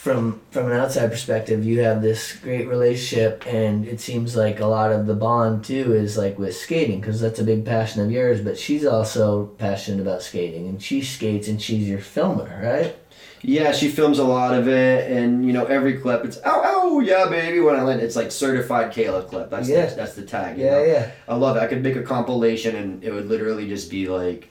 [0.00, 1.62] from from an outside perspective.
[1.64, 5.92] You have this great relationship, and it seems like a lot of the bond too
[5.92, 8.40] is like with skating because that's a big passion of yours.
[8.40, 12.96] But she's also passionate about skating, and she skates, and she's your filmer, right?
[13.42, 16.24] Yeah, she films a lot of it, and you know every clip.
[16.24, 18.00] It's oh ow yeah baby when I land.
[18.00, 19.50] It's like certified Kayla clip.
[19.50, 19.86] That's Yeah.
[19.86, 20.56] the, that's the tag.
[20.58, 20.84] you Yeah, know?
[20.84, 21.10] yeah.
[21.28, 21.60] I love it.
[21.60, 24.48] I could make a compilation, and it would literally just be like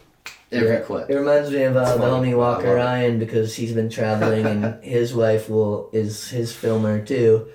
[0.52, 0.80] every Yeah.
[0.80, 1.10] clip.
[1.10, 5.14] It reminds me of uh, the homie Walker Ryan because he's been traveling and his
[5.14, 7.48] wife will is his filmer too,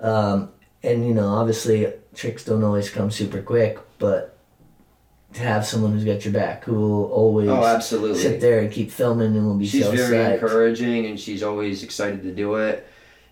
[0.00, 0.50] um,
[0.82, 4.36] and you know obviously tricks don't always come super quick, but
[5.34, 8.18] to have someone who's got your back who will always Oh, absolutely.
[8.18, 10.32] sit there and keep filming and will be she's so very psyched.
[10.34, 12.84] encouraging and she's always excited to do it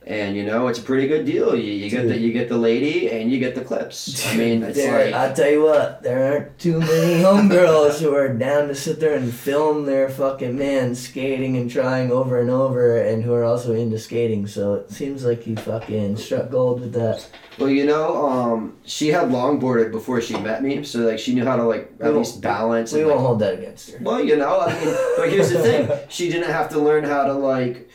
[0.09, 2.57] and you know it's a pretty good deal you, you get the you get the
[2.57, 6.03] lady and you get the clips i mean it's There- like I'll tell you what,
[6.03, 10.57] there aren't too many homegirls who are down to sit there and film their fucking
[10.57, 14.47] man skating and trying over and over and who are also into skating.
[14.47, 17.29] So it seems like you fucking struck gold with that.
[17.59, 21.45] well you know um she had longboarded before she met me so like she knew
[21.45, 23.91] how to like We at won't- least balance We and, won't like, hold that against
[23.91, 23.99] her.
[24.01, 27.25] well you know i mean but here's the thing she didn't have to learn how
[27.25, 27.89] to like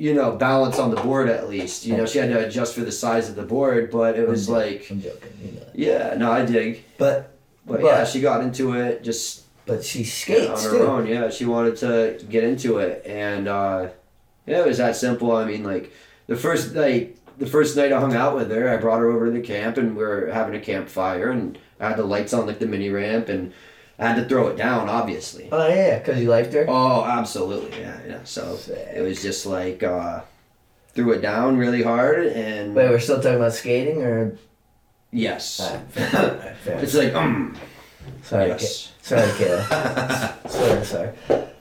[0.00, 1.84] you know, balance on the board at least.
[1.84, 4.48] You know, she had to adjust for the size of the board, but it was
[4.48, 5.30] like, I'm joking.
[5.44, 5.66] You know.
[5.74, 6.84] yeah, no, I dig.
[6.96, 7.36] But
[7.66, 10.86] But, But- yeah, she got into it just but she skates on her too.
[10.86, 11.06] own.
[11.06, 13.88] Yeah, she wanted to get into it, and uh,
[14.46, 15.36] yeah, it was that simple.
[15.36, 15.92] I mean, like
[16.26, 19.26] the first like the first night I hung out with her, I brought her over
[19.26, 22.46] to the camp, and we are having a campfire, and I had the lights on
[22.46, 23.52] like the mini ramp, and
[24.00, 25.48] I had to throw it down, obviously.
[25.52, 26.64] Oh yeah, because you liked her.
[26.66, 28.20] Oh, absolutely, yeah, yeah.
[28.24, 28.78] So Sick.
[28.96, 30.22] it was just like uh,
[30.94, 34.38] threw it down really hard, and Wait, we're still talking about skating, or
[35.12, 36.78] yes, Alright, fair, fair.
[36.78, 37.54] it's like um,
[38.22, 38.86] sorry, yes.
[38.86, 40.48] Ka- sorry, Kayla.
[40.50, 41.10] sorry, sorry.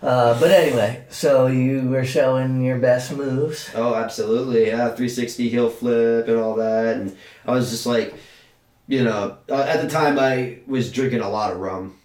[0.02, 3.70] Uh, but anyway, so you were showing your best moves.
[3.76, 4.68] Oh, absolutely.
[4.68, 6.96] Yeah, 360 heel flip and all that.
[6.96, 8.14] And I was just like,
[8.88, 11.99] you know, uh, at the time I was drinking a lot of rum,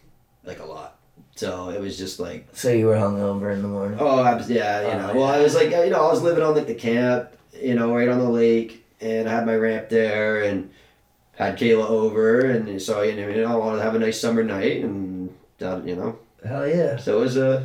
[0.45, 0.99] like a lot.
[1.37, 3.99] So it was just like, So you were hungover in the morning.
[4.01, 5.15] oh, I was, yeah, you Oh, know.
[5.21, 7.31] Well, I was like, you know, I was living on like the camp,
[7.61, 10.71] you know, right on the lake, and I had my ramp there, and
[11.37, 14.85] had Kayla over, and so you know, I wanted to have a nice summer night,
[14.85, 16.97] and that, you know, Hell yeah.
[16.97, 17.65] so it was uh,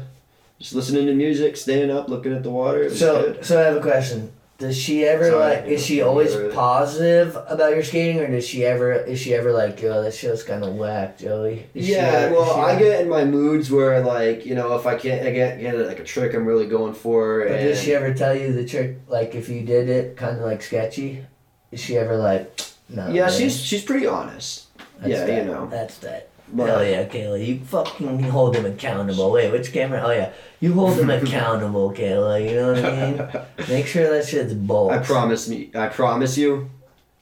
[0.60, 2.90] just listening to music, staying up, looking at the water.
[2.94, 3.46] So, good.
[3.46, 4.32] so I have a question.
[4.60, 5.66] Does she ever Sorry, like?
[5.68, 6.50] Is she always yeah.
[6.54, 8.92] positive about your skating, or does she ever?
[8.92, 11.66] Is she ever like, yo, that show's kind of whack, Joey?
[11.74, 11.98] Is Yeah,
[12.28, 15.32] ever- well, I get in my moods where like you know if I can't I
[15.32, 17.40] get get like a trick I'm really going for.
[17.48, 18.98] But and does she ever tell you the trick?
[19.08, 21.24] Like, if you did it, kind of like sketchy.
[21.72, 23.08] Is she ever like, no?
[23.10, 24.68] yeah, man, she's she's pretty honest.
[24.98, 25.68] that's yeah, that, you know.
[25.68, 26.29] That's that.
[26.52, 27.46] But, Hell yeah, Kayla.
[27.46, 29.32] You fucking hold him accountable.
[29.32, 30.02] Wait, which camera?
[30.04, 32.48] Oh yeah, you hold him accountable, Kayla.
[32.50, 33.68] You know what I mean?
[33.70, 34.92] Make sure that shit's bold.
[34.92, 35.70] I promise me.
[35.76, 36.70] I promise you,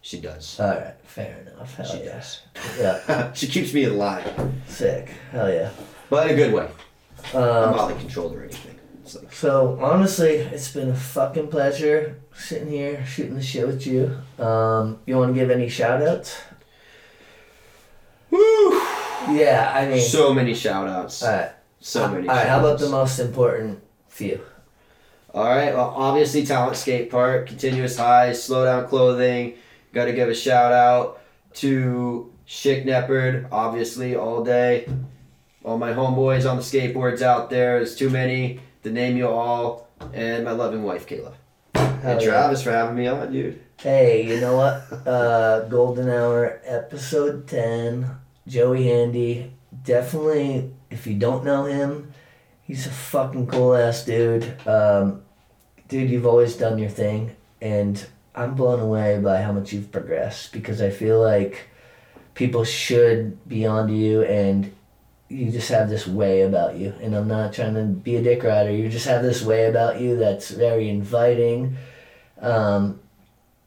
[0.01, 0.59] she does.
[0.59, 1.75] All right, fair enough.
[1.75, 2.05] Hell She yeah.
[2.13, 2.41] does.
[2.79, 4.25] Yeah, she keeps me alive.
[4.67, 5.09] sick.
[5.31, 5.71] Hell yeah.
[6.09, 6.69] but in a good way.
[7.33, 8.75] I'm Um, not like controlled or anything.
[9.03, 13.85] It's like so honestly, it's been a fucking pleasure sitting here shooting the shit with
[13.85, 14.15] you.
[14.39, 16.37] Um, you want to give any shout outs?
[18.31, 18.81] woo.
[19.29, 21.23] Yeah, I mean, So many shout outs.
[21.23, 21.51] all right.
[21.79, 22.27] So many.
[22.27, 24.39] All right, how about the most important few?
[25.33, 25.73] All right.
[25.73, 29.53] Well, obviously, Talent Skate Park, Continuous Highs, Slow Down Clothing.
[29.93, 31.21] Got to give a shout out
[31.55, 34.87] to Schick Neppard, obviously, all day.
[35.63, 37.77] All my homeboys on the skateboards out there.
[37.77, 39.87] There's too many to name you all.
[40.13, 41.33] And my loving wife, Kayla.
[41.75, 42.27] Hell and yeah.
[42.27, 43.61] Travis for having me on, dude.
[43.79, 45.07] Hey, you know what?
[45.07, 48.09] Uh, Golden Hour, episode 10.
[48.47, 49.51] Joey Handy.
[49.83, 52.13] Definitely, if you don't know him,
[52.63, 54.55] he's a fucking cool ass dude.
[54.65, 55.21] Um,
[55.87, 57.35] dude, you've always done your thing.
[57.61, 61.69] And I'm blown away by how much you've progressed because I feel like
[62.33, 64.73] people should be onto you and
[65.29, 66.93] you just have this way about you.
[67.01, 68.71] And I'm not trying to be a dick rider.
[68.71, 71.75] You just have this way about you that's very inviting.
[72.39, 72.99] Um,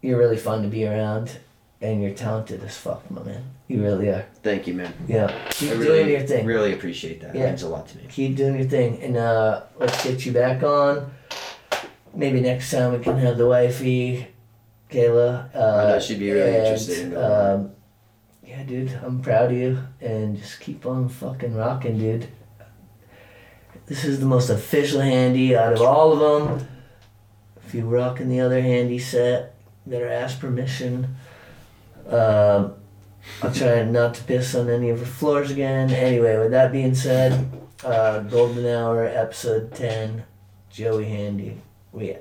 [0.00, 1.36] you're really fun to be around,
[1.80, 3.42] and you're talented as fuck, my man.
[3.68, 4.26] You really are.
[4.42, 4.92] Thank you, man.
[5.08, 6.46] Yeah, keep I doing really, your thing.
[6.46, 7.34] really appreciate that.
[7.34, 7.44] Yeah.
[7.44, 8.06] It means a lot to me.
[8.08, 11.10] Keep doing your thing, and uh, let's get you back on.
[12.14, 14.26] Maybe next time we can have the wifey,
[14.90, 15.54] Kayla.
[15.54, 17.16] Uh, I know she'd be really and, interested in.
[17.16, 17.72] Um,
[18.44, 22.28] yeah, dude, I'm proud of you, and just keep on fucking rocking, dude.
[23.86, 26.68] This is the most official handy out of all of them.
[27.64, 29.54] If you rocking the other handy set,
[29.86, 31.16] better ask permission.
[32.10, 32.74] Um,
[33.42, 35.90] I'll try not to piss on any of her floors again.
[35.90, 37.48] Anyway, with that being said,
[37.84, 40.24] uh, Golden Hour, episode 10,
[40.70, 41.60] Joey Handy.
[41.92, 42.16] We